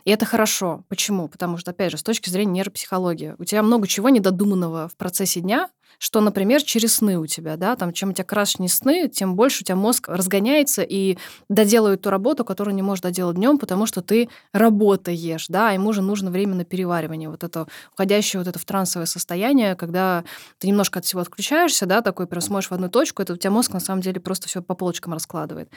[0.04, 0.84] И это хорошо.
[0.88, 1.26] Почему?
[1.28, 5.40] Потому что, опять же, с точки зрения нейропсихологии, у тебя много чего недодуманного в процессе
[5.40, 9.36] дня, что, например, через сны у тебя, да, там, чем у тебя красные сны, тем
[9.36, 11.18] больше у тебя мозг разгоняется и
[11.48, 16.02] доделает ту работу, которую не можешь доделать днем, потому что ты работаешь, да, ему же
[16.02, 20.24] нужно время на переваривание, вот это уходящее вот это в трансовое состояние, когда
[20.58, 23.50] ты немножко от всего отключаешься, да, такой прям смотришь в одну точку, это у тебя
[23.50, 25.70] мозг на самом деле просто все по полочкам раскладывает.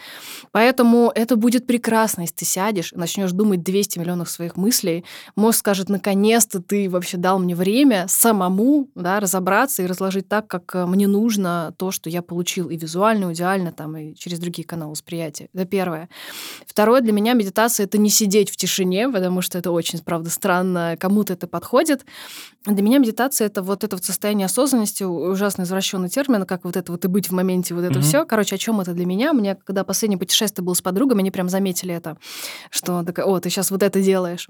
[0.51, 5.05] Поэтому это будет прекрасно, если ты сядешь и начнешь думать 200 миллионов своих мыслей,
[5.35, 10.75] мозг скажет, наконец-то ты вообще дал мне время самому да, разобраться и разложить так, как
[10.75, 14.65] э, мне нужно то, что я получил и визуально, и аудиально, там, и через другие
[14.67, 15.49] каналы восприятия.
[15.53, 16.09] Это первое.
[16.65, 20.95] Второе, для меня медитация— это не сидеть в тишине, потому что это очень, правда, странно,
[20.99, 22.05] кому-то это подходит.
[22.65, 26.91] Для меня медитация— это вот это вот состояние осознанности, ужасно извращенный термин, как вот это
[26.91, 28.01] вот и быть в моменте, вот это Мгм.
[28.01, 28.25] все.
[28.25, 29.33] Короче, о чем это для меня?
[29.33, 32.17] Мне, когда последнее путешествие было с подругами, они прям заметили это,
[32.69, 34.49] что такая, о, ты сейчас вот это делаешь.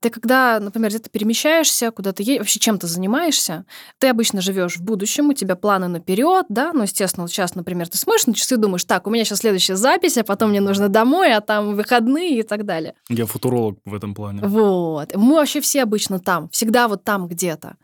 [0.00, 3.64] Ты когда, например, где-то перемещаешься, куда ты едешь, вообще чем-то занимаешься,
[3.98, 7.88] ты обычно живешь в будущем, у тебя планы наперед, да, ну, естественно, вот сейчас, например,
[7.88, 10.88] ты смотришь на часы, думаешь, так, у меня сейчас следующая запись, а потом мне нужно
[10.88, 12.94] домой, а там выходные и так далее.
[13.08, 14.40] Я футуролог в этом плане.
[14.42, 15.14] Вот.
[15.14, 17.76] Мы вообще все обычно там, всегда вот там где-то.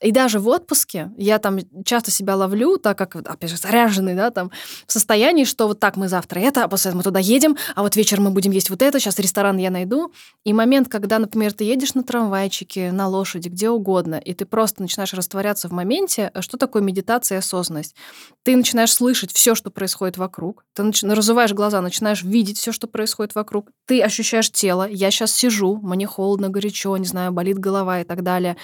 [0.00, 4.30] И даже в отпуске я там часто себя ловлю, так как, опять же, заряженный, да,
[4.30, 4.50] там,
[4.86, 7.96] в состоянии, что вот так мы завтра это, а после мы туда едем, а вот
[7.96, 10.12] вечером мы будем есть вот это, сейчас ресторан я найду.
[10.44, 14.82] И момент, когда, например, ты едешь на трамвайчике, на лошади, где угодно, и ты просто
[14.82, 17.94] начинаешь растворяться в моменте, что такое медитация и осознанность?
[18.42, 21.02] Ты начинаешь слышать все, что происходит вокруг, ты нач...
[21.02, 26.06] разуваешь глаза, начинаешь видеть все, что происходит вокруг, ты ощущаешь тело, я сейчас сижу, мне
[26.06, 28.56] холодно, горячо, не знаю, болит голова и так далее.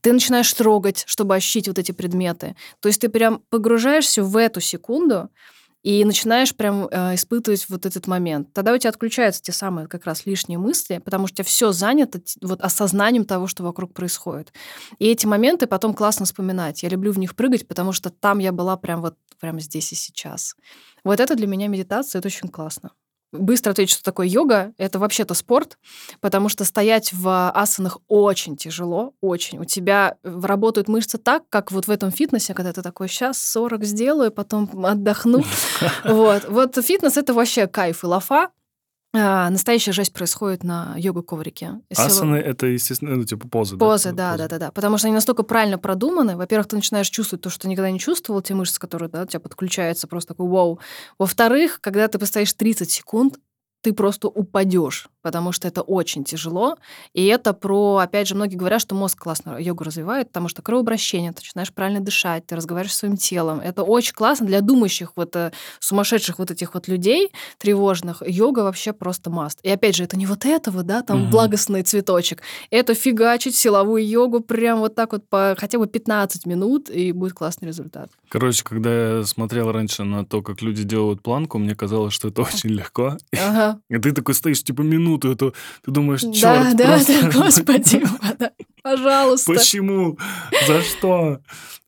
[0.00, 2.56] Ты начинаешь трогать, чтобы ощутить вот эти предметы.
[2.80, 5.28] То есть ты прям погружаешься в эту секунду,
[5.84, 8.54] и начинаешь прям э, испытывать вот этот момент.
[8.54, 11.72] Тогда у тебя отключаются те самые как раз лишние мысли, потому что у тебя все
[11.72, 14.54] занято вот осознанием того, что вокруг происходит.
[14.98, 16.82] И эти моменты потом классно вспоминать.
[16.82, 19.94] Я люблю в них прыгать, потому что там я была прям вот прям здесь и
[19.94, 20.56] сейчас.
[21.04, 22.92] Вот это для меня медитация, это очень классно.
[23.34, 24.72] Быстро отвечу, что такое йога.
[24.78, 25.78] Это вообще-то спорт,
[26.20, 29.58] потому что стоять в асанах очень тяжело, очень.
[29.58, 33.42] У тебя э, работают мышцы так, как вот в этом фитнесе, когда ты такой, сейчас
[33.42, 35.44] 40 сделаю, потом отдохну.
[36.04, 36.44] Вот.
[36.48, 38.50] Вот фитнес— это вообще кайф и лафа.
[39.16, 41.80] А, Настоящая жесть происходит на йога-коврике.
[41.96, 43.76] Асаны— это, естественно, ну, типа позы.
[43.76, 44.32] Позы, да?
[44.32, 44.70] да, да, да, да.
[44.72, 46.36] Потому что они настолько правильно продуманы.
[46.36, 49.26] Во-первых, ты начинаешь чувствовать то, что ты никогда не чувствовал, те мышцы, которые да, у
[49.26, 50.80] тебя подключаются, просто такой вау.
[51.16, 53.38] Во-вторых, когда ты постоишь 30 секунд,
[53.84, 56.76] ты просто упадешь, потому что это очень тяжело.
[57.12, 61.32] И это про, опять же, многие говорят, что мозг классно йогу развивает, потому что кровообращение,
[61.32, 63.60] ты начинаешь правильно дышать, ты разговариваешь со своим телом.
[63.60, 68.22] Это очень классно для думающих, вот э, сумасшедших вот этих вот людей тревожных.
[68.26, 69.58] Йога вообще просто маст.
[69.62, 71.30] И опять же, это не вот этого, да, там Мгм.
[71.30, 72.40] благостный цветочек.
[72.70, 77.34] Это фигачить силовую йогу прям вот так вот по хотя бы 15 минут, и будет
[77.34, 78.08] классный результат.
[78.30, 82.40] Короче, когда я смотрел раньше на то, как люди делают планку, мне казалось, что это
[82.54, 83.18] очень легко.
[83.38, 83.73] Ага.
[83.88, 85.52] И ты такой стоишь, типа, минуту, это
[85.84, 88.02] ты думаешь, черт, да, просто да, господи,
[88.38, 88.52] да,
[88.82, 89.52] пожалуйста.
[89.52, 90.18] почему,
[90.66, 91.40] за что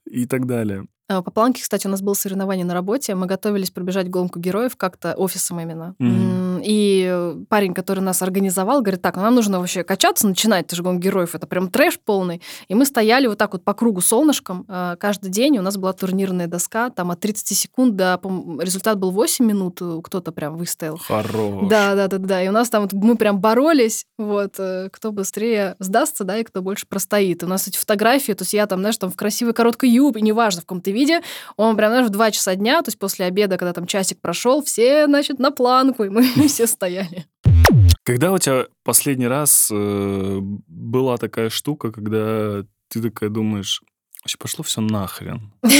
[0.06, 0.86] и так далее.
[1.08, 3.14] А, По планке, кстати, у нас было соревнование на работе.
[3.14, 5.94] Мы готовились пробежать гонку героев как-то офисом именно.
[5.98, 6.45] Мгм.
[6.64, 10.82] И парень, который нас организовал, говорит, так, ну, нам нужно вообще качаться, начинать, ты же
[10.82, 12.42] гон героев, это прям трэш полный.
[12.68, 15.92] И мы стояли вот так вот по кругу солнышком э, каждый день, у нас была
[15.92, 18.20] турнирная доска, там от 30 секунд до,
[18.60, 20.98] результат был 8 минут, э, кто-то прям выстоял.
[20.98, 21.68] Хорош.
[21.68, 22.42] Да, да, да, да.
[22.42, 26.44] И у нас там вот, мы прям боролись, вот, э, кто быстрее сдастся, да, и
[26.44, 27.42] кто больше простоит.
[27.42, 30.62] У нас эти фотографии, то есть я там, знаешь, там в красивой короткой юбке, неважно,
[30.62, 31.20] в каком-то виде,
[31.56, 34.62] он прям, знаешь, в 2 часа дня, то есть после обеда, когда там часик прошел,
[34.62, 37.26] все, значит, на планку, и мы все стояли.
[38.02, 43.82] Когда у тебя последний раз э, была такая штука, когда ты такая думаешь,
[44.22, 45.52] вообще пошло все нахрен?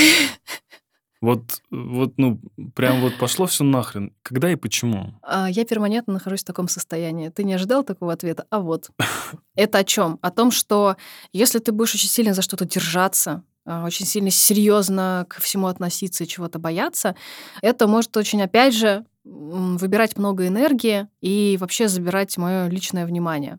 [1.22, 2.40] Вот, вот, ну,
[2.74, 4.12] прям вот пошло все нахрен.
[4.22, 5.14] Когда и почему?
[5.22, 7.30] А, я перманентно нахожусь в таком состоянии.
[7.30, 8.46] Ты не ожидал такого ответа?
[8.50, 8.90] А вот.
[9.56, 10.18] Это о чем?
[10.20, 10.96] О том, что
[11.32, 16.24] если ты будешь очень сильно за что-то держаться, а, очень сильно серьезно к всему относиться
[16.24, 17.16] и чего-то бояться,
[17.62, 23.58] это может очень, опять же, выбирать много энергии и вообще забирать мое личное внимание.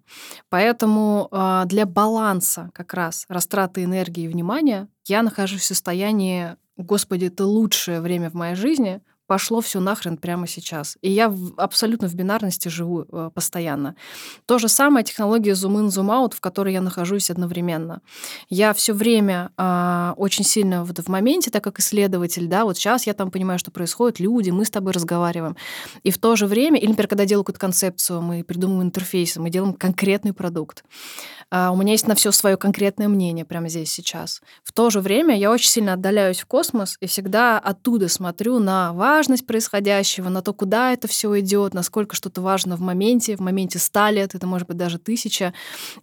[0.49, 7.25] Поэтому э, для баланса как раз растраты энергии и внимания я нахожусь в состоянии Господи,
[7.25, 10.97] это лучшее время в моей жизни, пошло все нахрен прямо сейчас.
[11.01, 13.95] И я абсолютно в бинарности живу э, постоянно.
[14.45, 18.01] То же самое технология Zoom in, Zoom out, в которой я нахожусь одновременно.
[18.49, 23.05] Я все время э, очень сильно вот в моменте, так как исследователь, да, вот сейчас
[23.05, 25.55] я там понимаю, что происходит, люди, мы с тобой разговариваем.
[26.03, 29.49] И в то же время, или, например, когда делаю какую-то концепцию, мы придумываем интерфейс, мы
[29.49, 30.83] делаем конкретный продукт.
[31.51, 34.41] Э, у меня есть на все свое конкретное мнение прямо здесь сейчас.
[34.63, 38.93] В то же время я очень сильно отдаляюсь в космос и всегда оттуда смотрю на
[38.93, 43.79] важность происходящего, на то, куда это все идет, насколько что-то важно в моменте, в моменте
[43.79, 45.53] ста лет, это может быть даже тысяча.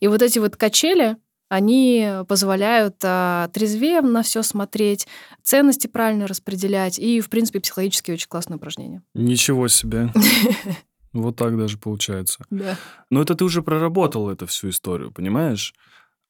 [0.00, 1.16] И вот эти вот качели,
[1.48, 5.06] они позволяют а, трезвее на все смотреть,
[5.42, 9.02] ценности правильно распределять и, в принципе, психологически очень классное упражнение.
[9.14, 10.10] Ничего себе.
[11.14, 12.44] Вот так даже получается.
[12.50, 12.76] Да.
[13.08, 15.74] Но это ты уже проработал эту всю историю, понимаешь?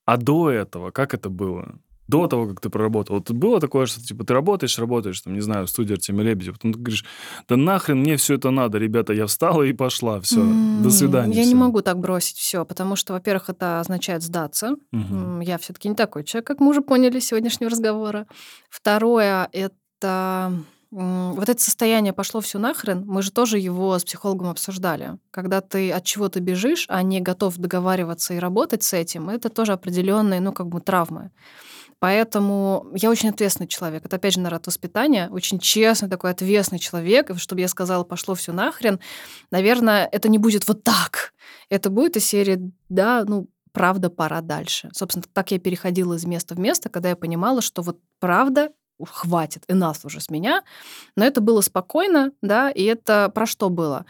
[0.05, 1.79] А до этого как это было?
[2.07, 3.17] до того, как ты проработал.
[3.17, 6.55] Вот было такое, что типа ты работаешь, работаешь, там, не знаю, в студии Артемия Лебедева,
[6.55, 7.05] потом ты говоришь,
[7.49, 10.83] да нахрен мне все это надо, ребята, я встала и пошла, все, mm-hmm.
[10.83, 11.35] до свидания.
[11.35, 11.49] Я все.
[11.49, 14.77] не могу так бросить все, потому что, во-первых, это означает сдаться.
[14.95, 15.45] Mm-hmm.
[15.45, 18.27] Я все-таки не такой человек, как мы уже поняли из сегодняшнего разговора.
[18.69, 20.53] Второе, это
[20.95, 25.19] вот это состояние пошло все нахрен, мы же тоже его с психологом обсуждали.
[25.33, 29.73] Когда ты от чего-то бежишь, а не готов договариваться и работать с этим, это тоже
[29.73, 31.33] определенные, ну, как бы травмы.
[31.99, 34.05] Поэтому я очень ответственный человек.
[34.05, 35.29] Это, опять же, наверное, от воспитания.
[35.31, 37.31] Очень честный такой ответственный человек.
[37.31, 39.01] И чтобы я сказала, пошло все нахрен,
[39.51, 41.33] наверное, это не будет вот так.
[41.71, 44.91] Это будет из серии, да, ну, правда, пора дальше.
[44.93, 48.71] Собственно, так я переходила из места в место, когда я понимала, что вот правда
[49.03, 50.63] хватит, и нас уже с меня.
[51.17, 54.05] Но это было спокойно, да, и это про что было?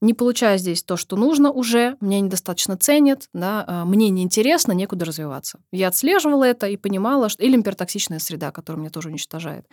[0.00, 5.04] Не получая здесь то, что нужно уже, меня недостаточно ценят, да, а, мне неинтересно, некуда
[5.04, 5.60] развиваться.
[5.72, 7.42] Я отслеживала это и понимала, что...
[7.44, 9.66] Или импертоксичная среда, которая меня тоже уничтожает.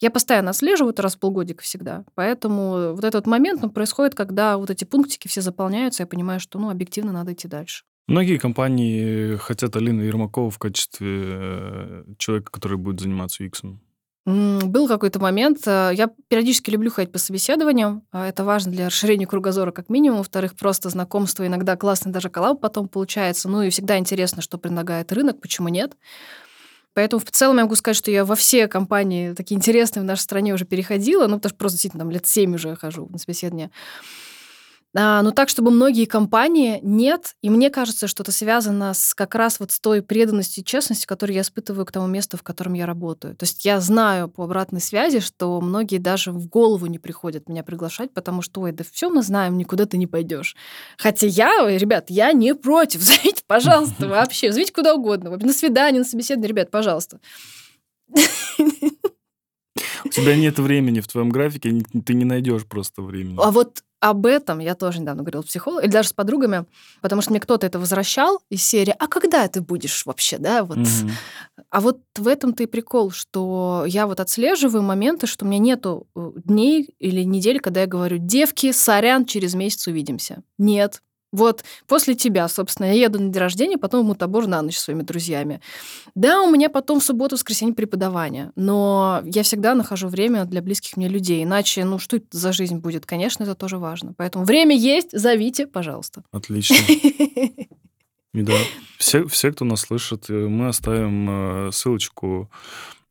[0.00, 2.04] Я постоянно отслеживаю это раз в полгодика всегда.
[2.16, 6.58] Поэтому вот этот момент ну, происходит, когда вот эти пунктики все заполняются, я понимаю, что,
[6.58, 7.84] ну, объективно надо идти дальше.
[8.08, 13.76] Многие компании хотят Алину Ермакову в качестве э, человека, который будет заниматься UX.
[14.28, 15.66] Был какой-то момент.
[15.66, 18.02] Э, я периодически люблю ходить по собеседованиям.
[18.12, 20.18] А, это важно для расширения кругозора как минимум.
[20.18, 21.46] Во-вторых, просто знакомство.
[21.46, 23.48] Иногда классный даже коллаб потом получается.
[23.48, 25.96] Ну и всегда интересно, что предлагает рынок, почему нет.
[26.92, 30.22] Поэтому в целом я могу сказать, что я во все компании такие интересные в нашей
[30.22, 31.26] стране уже переходила.
[31.26, 33.70] Ну, потому что просто действительно там лет семь уже хожу на собеседование.
[34.96, 37.34] А, но так, чтобы многие компании нет.
[37.42, 41.06] И мне кажется, что это связано с как раз вот с той преданностью и честностью,
[41.06, 43.36] которую я испытываю к тому месту, в котором я работаю.
[43.36, 47.62] То есть я знаю по обратной связи, что многие даже в голову не приходят меня
[47.62, 50.56] приглашать, потому что, ой, да все мы знаем, никуда ты не пойдешь.
[50.96, 53.00] Хотя я, ребят, я не против.
[53.02, 54.52] Зовите, пожалуйста, вообще.
[54.52, 55.36] Зовите куда угодно.
[55.36, 57.20] На свидание, на собеседование, ребят, пожалуйста.
[60.04, 63.36] У тебя нет времени в твоем графике, ты не найдешь просто времени.
[63.40, 66.66] А вот об этом я тоже недавно говорила с психологом, или даже с подругами,
[67.00, 70.78] потому что мне кто-то это возвращал из серии «А когда ты будешь вообще?» да, вот.
[70.78, 71.10] Угу.
[71.70, 76.06] А вот в этом-то и прикол, что я вот отслеживаю моменты, что у меня нету
[76.14, 80.42] э, дней или недель, когда я говорю «Девки, сорян, через месяц увидимся».
[80.58, 81.02] Нет,
[81.32, 84.82] вот после тебя, собственно, я еду на день рождения, потом в Мутабор на ночь с
[84.82, 85.60] своими друзьями.
[86.14, 90.96] Да, у меня потом в субботу, воскресенье преподавание, но я всегда нахожу время для близких
[90.96, 91.44] мне людей.
[91.44, 93.04] Иначе, ну, что это за жизнь будет?
[93.04, 94.14] Конечно, это тоже важно.
[94.16, 96.22] Поэтому время есть, зовите, пожалуйста.
[96.32, 96.76] Отлично.
[96.88, 97.68] И
[98.42, 98.54] да,
[98.98, 102.50] все, все, кто нас слышит, э, мы оставим э, ссылочку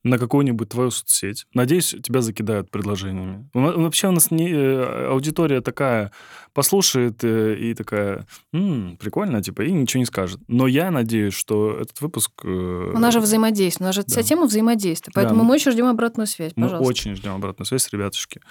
[0.10, 1.45] на какую-нибудь твою соцсеть.
[1.53, 3.49] Надеюсь, тебя закидают предложениями.
[3.53, 6.12] Вообще у нас не, э, аудитория такая
[6.53, 10.39] послушает э, и такая, «М, прикольно, типа, и ничего не скажет.
[10.47, 12.32] Но я надеюсь, что этот выпуск...
[12.43, 14.24] э, У нас же взаимодействие, у нас же вся да.
[14.24, 15.12] тема взаимодействия.
[15.14, 16.89] Да, Поэтому мы- мы очень ждем обратную связь, Мы пожалуйста.
[16.89, 18.41] очень ждем обратную связь, ребятушки.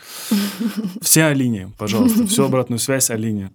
[1.01, 2.27] Все Алине, пожалуйста.
[2.27, 3.51] Всю обратную связь Алине.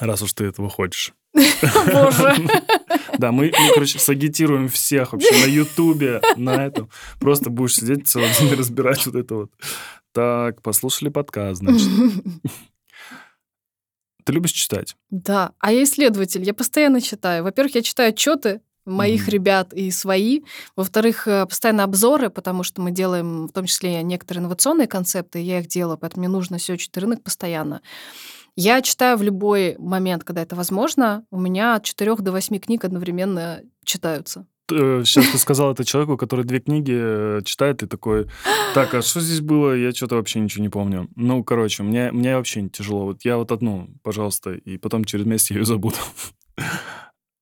[0.00, 1.12] Раз уж ты этого хочешь.
[1.34, 2.36] Боже.
[3.18, 6.88] Да, мы, мы, короче, сагитируем всех вообще на Ютубе, на этом.
[7.20, 9.50] Просто будешь сидеть целый день и разбирать вот это вот.
[10.12, 11.88] Так, послушали подкаст, значит.
[14.24, 14.94] Ты любишь читать?
[15.10, 17.42] Да, а я исследователь, я постоянно читаю.
[17.42, 19.30] Во-первых, я читаю отчеты моих Мгм.
[19.30, 20.40] ребят и свои.
[20.76, 25.60] Во-вторых, э, постоянно обзоры, потому что мы делаем в том числе некоторые инновационные концепты, я
[25.60, 27.80] их делаю, поэтому мне нужно сечить рынок постоянно.
[28.54, 31.24] Я читаю в любой момент, когда это возможно.
[31.30, 34.46] У меня от 4 до 8 книг одновременно читаются.
[34.68, 38.28] Сейчас ты сказал это человеку, который две книги э, читает и такой,
[38.74, 39.74] так, а что здесь было?
[39.74, 41.08] Я что-то вообще ничего не помню.
[41.16, 43.04] Ну, короче, мне, мне вообще не тяжело.
[43.06, 45.96] Вот я вот одну, пожалуйста, и потом через месяц я ее забуду.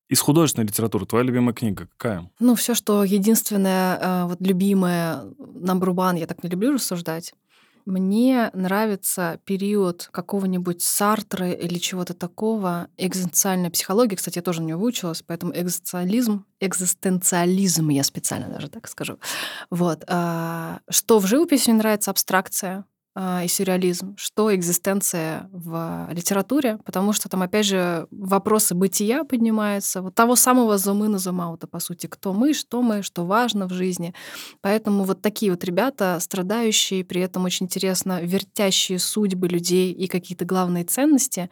[0.08, 2.28] Из художественной литературы твоя любимая книга какая?
[2.40, 7.32] Ну, все, что единственное, э, вот любимое, number one, я так не люблю рассуждать.
[7.86, 14.76] Мне нравится период какого-нибудь Сартра или чего-то такого, экзистенциальная психология, кстати, я тоже на нее
[14.76, 19.18] выучилась, поэтому экзистенциализм, экзистенциализм, я специально даже так скажу.
[19.70, 20.04] Вот.
[20.08, 22.84] а, Что в живописи мне нравится абстракция,
[23.18, 30.14] и сюрреализм, что экзистенция в литературе, потому что там, опять же, вопросы бытия поднимаются, вот
[30.14, 34.14] того самого зумы на зумаута, по сути, кто мы, что мы, что важно в жизни.
[34.60, 40.44] Поэтому вот такие вот ребята, страдающие, при этом очень интересно, вертящие судьбы людей и какие-то
[40.44, 41.50] главные ценности,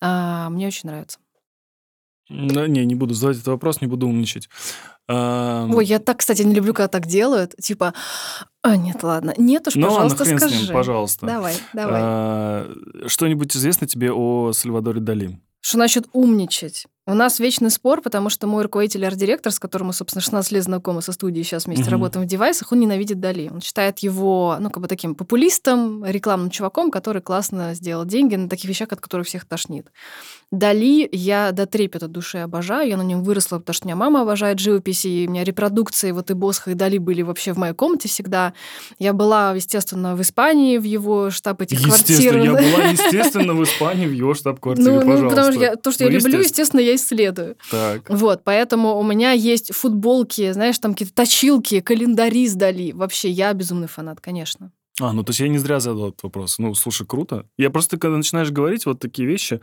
[0.00, 1.18] а, мне очень нравятся.
[2.28, 4.48] Ну, не, не буду задавать этот вопрос, не буду умничать.
[5.08, 7.54] А, Ой, я так, кстати, не люблю, когда так делают.
[7.60, 7.92] Типа,
[8.62, 9.34] а, нет, ладно.
[9.36, 10.64] Нет уж, ну ладно, пожалуйста, с скажи.
[10.64, 11.26] ним, пожалуйста.
[11.26, 12.00] Давай, давай.
[12.02, 12.74] А,
[13.06, 15.38] Что-нибудь известно тебе о Сальвадоре Дали?
[15.60, 16.86] Что значит умничать?
[17.06, 20.64] У нас вечный спор, потому что мой руководитель арт-директор, с которым мы, собственно, 16 лет
[20.64, 21.92] знакомы со студией, сейчас вместе Мгм.
[21.92, 23.50] работаем в девайсах, он ненавидит Дали.
[23.52, 28.48] Он считает его, ну, как бы таким популистом, рекламным чуваком, который классно сделал деньги на
[28.48, 29.88] таких вещах, от которых всех тошнит.
[30.50, 34.22] Дали я до трепета души обожаю, я на нем выросла, потому что у меня мама
[34.22, 37.74] обожает живопись, и у меня репродукции вот и Босха, и Дали были вообще в моей
[37.74, 38.54] комнате всегда.
[38.98, 42.62] Я была, естественно, в Испании, в его штаб этих Естественно, квартир.
[42.62, 46.04] я была, естественно, в Испании, в его штаб-квартире, Ну, ну, потому что я, то, что
[46.04, 46.80] я Ну, люблю, естественно.
[46.80, 47.56] естественно, я исследую.
[47.70, 48.08] Так.
[48.10, 52.92] Вот, поэтому у меня есть футболки, знаешь, там какие-то точилки, календари сдали.
[52.92, 54.72] Вообще, я безумный фанат, конечно.
[55.00, 56.58] А, ну то есть я не зря задал этот вопрос.
[56.60, 57.46] Ну, слушай, круто.
[57.58, 59.60] Я просто, когда начинаешь говорить вот такие вещи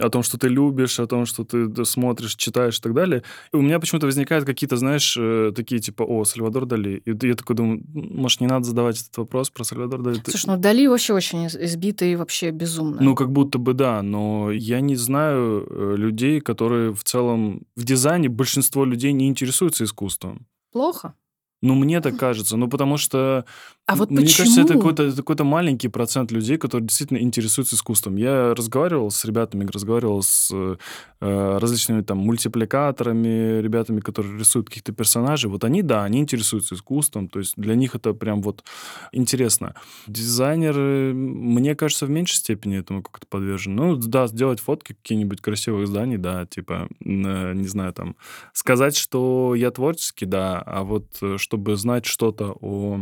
[0.00, 3.56] о том, что ты любишь, о том, что ты смотришь, читаешь и так далее, и
[3.56, 7.02] у меня почему-то возникают какие-то, знаешь, э, такие типа, о, Сальвадор Дали.
[7.04, 10.20] И я такой думаю, «М, может, не надо задавать этот вопрос про Сальвадор Дали?
[10.24, 12.98] Слушай, ну Дали вообще очень из- избитый и вообще безумно.
[13.00, 17.84] Ну, как будто бы да, но я не знаю э, людей, которые в целом в
[17.84, 20.46] дизайне большинство людей не интересуются искусством.
[20.70, 21.14] Плохо.
[21.62, 22.56] Ну, мне так кажется.
[22.56, 23.44] Ну, потому что...
[23.86, 24.46] А вот мне почему?
[24.46, 28.16] кажется, это какой-то, это какой-то маленький процент людей, которые действительно интересуются искусством.
[28.16, 30.76] Я разговаривал с ребятами, разговаривал с э,
[31.20, 35.48] различными там мультипликаторами, ребятами, которые рисуют каких-то персонажей.
[35.48, 37.28] Вот они, да, они интересуются искусством.
[37.28, 38.64] То есть для них это прям вот
[39.12, 39.76] интересно.
[40.08, 43.76] Дизайнеры, мне кажется, в меньшей степени этому как-то подвержены.
[43.76, 48.16] Ну, да, сделать фотки какие-нибудь красивых зданий, да, типа, э, не знаю, там,
[48.52, 53.00] сказать, что я творческий, да, а вот э, чтобы знать что-то о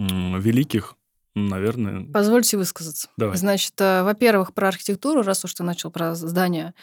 [0.00, 0.96] великих,
[1.34, 3.08] наверное, Позвольте высказаться.
[3.16, 3.36] Давай.
[3.36, 6.74] Значит, э, во-первых, про архитектуру, раз уж ты начал про здания.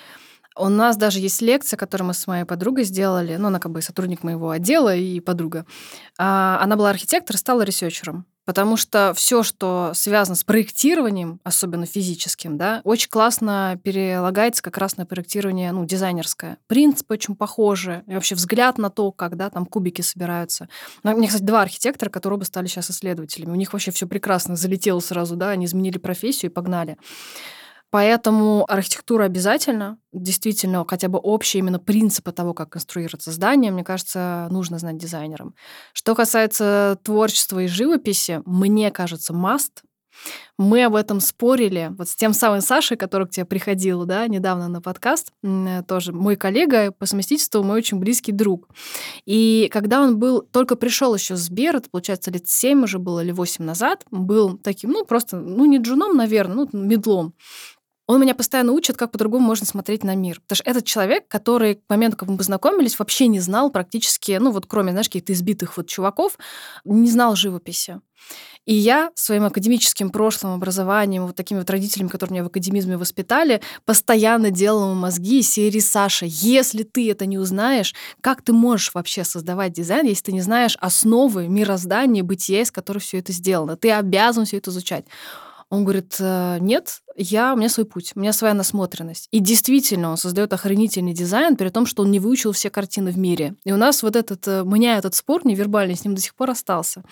[0.56, 3.36] У нас даже есть лекция, которую мы с моей подругой сделали.
[3.36, 5.66] Ну, она как бы сотрудник моего отдела и подруга.
[6.18, 8.26] А, Она была архитектор, стала ресерчером.
[8.48, 14.96] Потому что все, что связано с проектированием, особенно физическим, да, очень классно перелагается как раз
[14.96, 16.58] на проектирование, ну, дизайнерское.
[16.68, 18.06] Принципы очень похожи.
[18.08, 20.70] И вообще взгляд на то, как, да, там кубики собираются.
[21.04, 23.52] Ну, У меня, кстати, два архитектора, которые оба стали сейчас исследователями.
[23.52, 26.98] У них вообще все прекрасно залетело сразу, да, они изменили профессию и погнали.
[27.90, 34.48] Поэтому архитектура обязательно, действительно, хотя бы общие именно принципы того, как конструируется здание, мне кажется,
[34.52, 35.56] нужно знать дизайнерам.
[35.94, 39.84] Что касается творчества и живописи, мне кажется, must.
[40.58, 44.68] Мы об этом спорили вот с тем самым Сашей, который к тебе приходил, да, недавно
[44.68, 45.32] на подкаст,
[45.88, 48.68] тоже мой коллега, по совместительству мой очень близкий друг.
[49.26, 53.24] И когда он был, только пришел еще с Сбер, это, получается, лет 7 уже было
[53.24, 57.36] или 8 назад, был таким, ну, просто, ну, не джуном, наверное, ну, медлом.
[58.08, 60.40] Он меня постоянно учит, как по-другому можно смотреть на мир.
[60.42, 64.52] Потому что этот человек, который к моменту, как мы познакомились, вообще не знал практически, ну
[64.52, 66.38] вот кроме, знаешь, каких-то избитых вот чуваков,
[66.86, 68.00] не знал живописи.
[68.66, 73.62] И я своим академическим прошлым образованием, вот такими вот родителями, которые меня в академизме воспитали,
[73.86, 79.72] постоянно делала мозги серии «Саша, если ты это не узнаешь, как ты можешь вообще создавать
[79.72, 83.78] дизайн, если ты не знаешь основы мироздания, бытия, из которых все это сделано?
[83.78, 85.06] Ты обязан все это изучать.
[85.70, 89.28] Он говорит, «Э, нет, я, у меня свой путь, у меня своя насмотренность.
[89.32, 93.18] И действительно, он создает охранительный дизайн, при том, что он не выучил все картины в
[93.18, 93.56] мире.
[93.66, 96.36] И у нас вот этот, э, у меня этот спор невербальный с ним до сих
[96.36, 97.04] пор остался.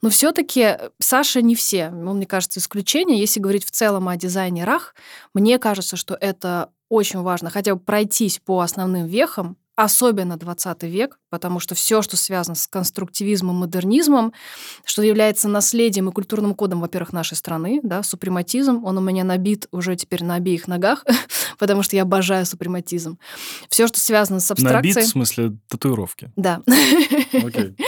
[0.00, 1.88] Но все таки Саша не все.
[1.88, 3.20] Он, мне кажется, исключение.
[3.20, 4.94] Если говорить в целом о дизайнерах,
[5.32, 11.18] мне кажется, что это очень важно хотя бы пройтись по основным вехам, особенно 20 век,
[11.30, 14.32] потому что все, что связано с конструктивизмом, модернизмом,
[14.84, 19.66] что является наследием и культурным кодом, во-первых, нашей страны, да, супрематизм, он у меня набит
[19.70, 21.04] уже теперь на обеих ногах,
[21.58, 23.18] потому что я обожаю супрематизм.
[23.68, 24.94] Все, что связано с абстракцией...
[24.94, 26.32] Набит в смысле татуировки?
[26.36, 26.62] Да.
[27.32, 27.76] Окей.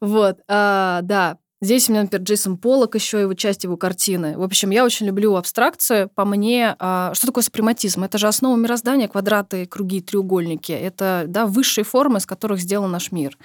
[0.00, 4.36] Вот, а, да, Здесь у меня, например, Джейсон Поллок еще, его часть его картины.
[4.36, 6.10] В общем, я очень люблю абстракцию.
[6.14, 8.04] По мне, а, что такое супрематизм?
[8.04, 10.72] Это же основа мироздания, квадраты, круги, треугольники.
[10.72, 13.38] Это да, высшие формы, из которых сделан наш мир.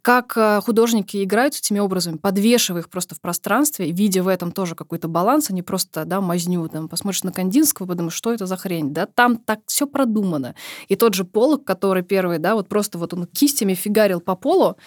[0.00, 4.50] Как а, художники играют с этими образами, подвешивая их просто в пространстве, видя в этом
[4.50, 6.66] тоже какой-то баланс, а не просто да, мазню.
[6.68, 8.94] Там, посмотришь на Кандинского, подумаешь, что это за хрень.
[8.94, 9.04] Да?
[9.04, 10.54] Там так все продумано.
[10.88, 14.78] И тот же Поллок, который первый, да, вот просто вот он кистями фигарил по полу,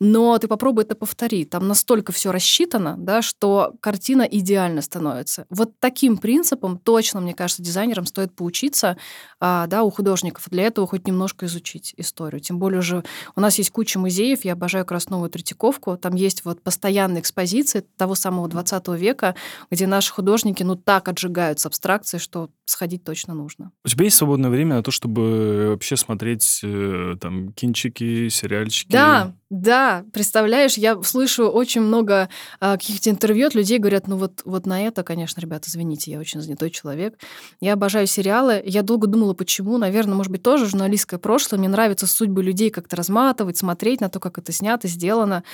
[0.00, 1.48] но ты попробуй это повторить.
[1.48, 5.46] Там настолько настолько все рассчитано, да, что картина идеально становится.
[5.50, 8.96] Вот таким принципом точно, мне кажется, дизайнерам стоит поучиться
[9.40, 10.48] а, да, у художников.
[10.50, 12.40] Для этого хоть немножко изучить историю.
[12.40, 13.02] Тем более уже
[13.36, 18.14] у нас есть куча музеев, я обожаю Красновую Третьяковку, там есть вот постоянные экспозиции того
[18.14, 19.34] самого 20 века,
[19.70, 23.70] где наши художники ну так отжигают с абстракцией, что сходить точно нужно.
[23.84, 28.92] У тебя есть свободное время на то, чтобы вообще смотреть э, там кинчики, сериальчики?
[28.92, 34.42] Да, да, представляешь, я слышу очень много а, каких-то интервью от людей, говорят, ну вот,
[34.44, 37.18] вот на это, конечно, ребята, извините, я очень занятой человек.
[37.60, 38.62] Я обожаю сериалы.
[38.64, 39.78] Я долго думала, почему.
[39.78, 41.58] Наверное, может быть, тоже журналистское прошлое.
[41.58, 45.44] Мне нравится судьбы людей как-то разматывать, смотреть на то, как это снято, сделано.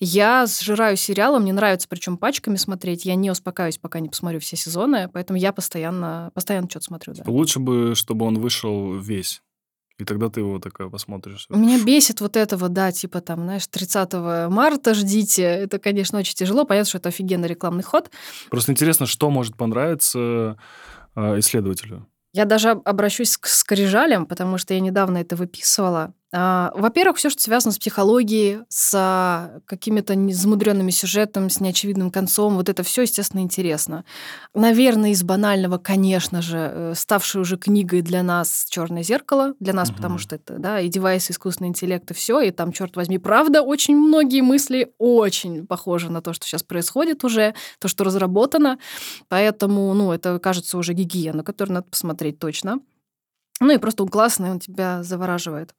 [0.00, 3.04] Я сжираю сериалы, мне нравится причем пачками смотреть.
[3.04, 7.14] Я не успокаиваюсь, пока не посмотрю все сезоны, поэтому я постоянно, постоянно что-то смотрю.
[7.14, 7.22] Да.
[7.26, 9.42] Лучше бы, чтобы он вышел весь.
[9.98, 11.46] И тогда ты его такая посмотришь.
[11.48, 14.12] Меня бесит вот этого, да, типа там, знаешь, 30
[14.50, 15.42] марта ждите.
[15.42, 16.64] Это, конечно, очень тяжело.
[16.64, 18.10] Понятно, что это офигенный рекламный ход.
[18.50, 20.58] Просто интересно, что может понравиться
[21.14, 22.08] э, исследователю.
[22.32, 26.12] Я даже обращусь к скрижалям, потому что я недавно это выписывала.
[26.36, 32.56] А, во-первых, все, что связано с психологией, с а, какими-то замудренными сюжетами, с неочевидным концом,
[32.56, 34.04] вот это все, естественно, интересно.
[34.52, 39.90] Наверное, из банального, конечно же, э, ставшей уже книгой для нас Черное зеркало, для нас,
[39.90, 39.96] угу.
[39.96, 43.62] потому что это, да, и девайсы, искусственный интеллект, и все, и там, черт возьми, правда,
[43.62, 48.80] очень многие мысли очень похожи на то, что сейчас происходит уже, то, что разработано.
[49.28, 52.80] Поэтому, ну, это кажется уже гигиена, которую надо посмотреть точно.
[53.60, 55.74] Ну и просто он классный, он тебя завораживает.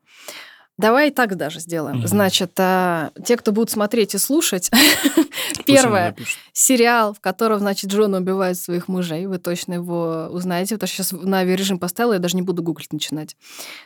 [0.78, 2.00] Давай так даже сделаем.
[2.00, 2.08] Угу.
[2.08, 4.70] Значит, а, те, кто будут смотреть и слушать,
[5.66, 6.16] первое,
[6.52, 11.12] сериал, в котором, значит, Джон убивает своих мужей, вы точно его узнаете, потому что сейчас
[11.14, 13.38] на авиарежим поставила, я даже не буду гуглить начинать.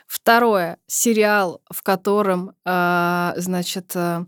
[0.08, 4.26] Второе, сериал, в котором, а, значит, а,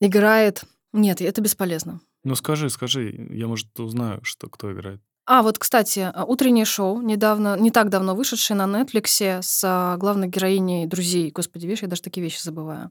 [0.00, 0.64] играет...
[0.92, 2.00] Нет, это бесполезно.
[2.24, 5.00] Ну скажи, скажи, я, может, узнаю, что кто играет.
[5.24, 9.96] А, вот, кстати, а, утреннее шоу, недавно, не так давно вышедшее на Netflix с а,
[9.96, 11.30] главной героиней «Друзей».
[11.30, 12.90] Господи, видишь, я даже такие вещи забываю.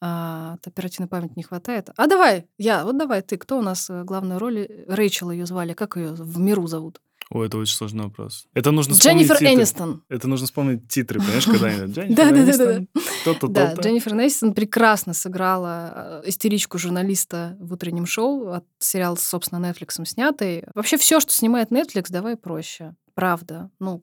[0.00, 1.90] А, от оперативной памяти не хватает.
[1.96, 4.68] А давай, я, вот давай, ты, кто у нас э, главную роль?
[4.86, 7.00] Рэйчел ее звали, как ее в миру зовут?
[7.30, 8.46] О, это очень сложный вопрос.
[8.54, 9.54] Это нужно Дженнифер титры.
[9.54, 10.02] Энистон.
[10.08, 11.94] Это нужно вспомнить титры, понимаешь, когда-нибудь.
[12.16, 13.74] Да, да, да, да.
[13.74, 18.48] Да, Дженнифер Энистон прекрасно сыграла э, истеричку журналиста в утреннем шоу.
[18.48, 20.64] От сериала, собственно, Netflix снятый.
[20.74, 22.94] Вообще все, что снимает Netflix, давай проще.
[23.14, 23.70] Правда.
[23.78, 24.02] Ну,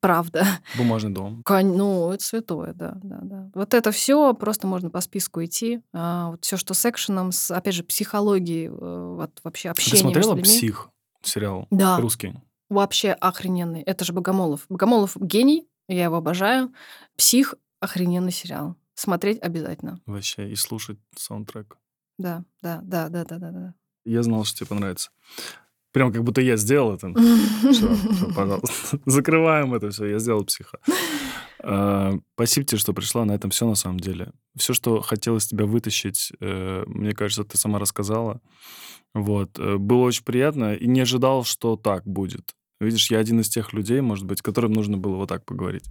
[0.00, 0.44] правда.
[0.76, 1.44] Бумажный дом.
[1.48, 3.50] Ну, это святое, да, да, да.
[3.54, 5.80] Вот это все просто можно по списку идти.
[5.92, 10.22] А, вот все, что с экшеном, с, опять же, психологией, э, вот вообще общением Ты
[10.22, 10.88] смотрела «Псих»
[11.22, 11.68] сериал?
[11.70, 11.98] Да.
[12.00, 12.34] Русский
[12.74, 13.82] вообще охрененный.
[13.82, 14.66] Это же Богомолов.
[14.68, 16.72] Богомолов гений, я его обожаю.
[17.16, 18.76] Псих охрененный сериал.
[18.94, 20.00] Смотреть обязательно.
[20.06, 21.78] Вообще, и слушать саундтрек.
[22.18, 23.74] Да, да, да, да, да, да, да.
[24.04, 25.10] Я знал, что тебе понравится.
[25.92, 27.12] Прям как будто я сделал это.
[27.72, 28.98] Все, все, пожалуйста.
[29.06, 30.06] Закрываем это все.
[30.06, 30.78] Я сделал психа.
[31.62, 33.24] А, спасибо тебе, что пришла.
[33.24, 34.32] На этом все на самом деле.
[34.56, 38.40] Все, что хотелось тебя вытащить, э, мне кажется, ты сама рассказала.
[39.14, 39.58] Вот.
[39.58, 42.54] Э, было очень приятно и не ожидал, что так будет.
[42.80, 45.84] Видишь, я один из тех людей, может быть, которым нужно было вот так поговорить.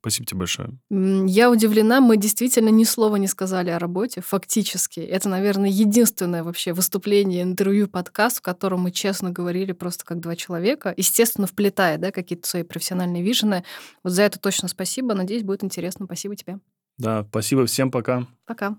[0.00, 0.70] Спасибо тебе большое.
[0.90, 5.00] Я удивлена, мы действительно ни слова не сказали о работе, фактически.
[5.00, 10.36] Это, наверное, единственное вообще выступление, интервью, подкаст, в котором мы честно говорили просто как два
[10.36, 13.64] человека, естественно, вплетая да, какие-то свои профессиональные вижены.
[14.04, 15.14] Вот за это точно спасибо.
[15.14, 16.04] Надеюсь, будет интересно.
[16.06, 16.58] Спасибо тебе.
[16.98, 18.26] Да, спасибо всем, пока.
[18.46, 18.76] Пока.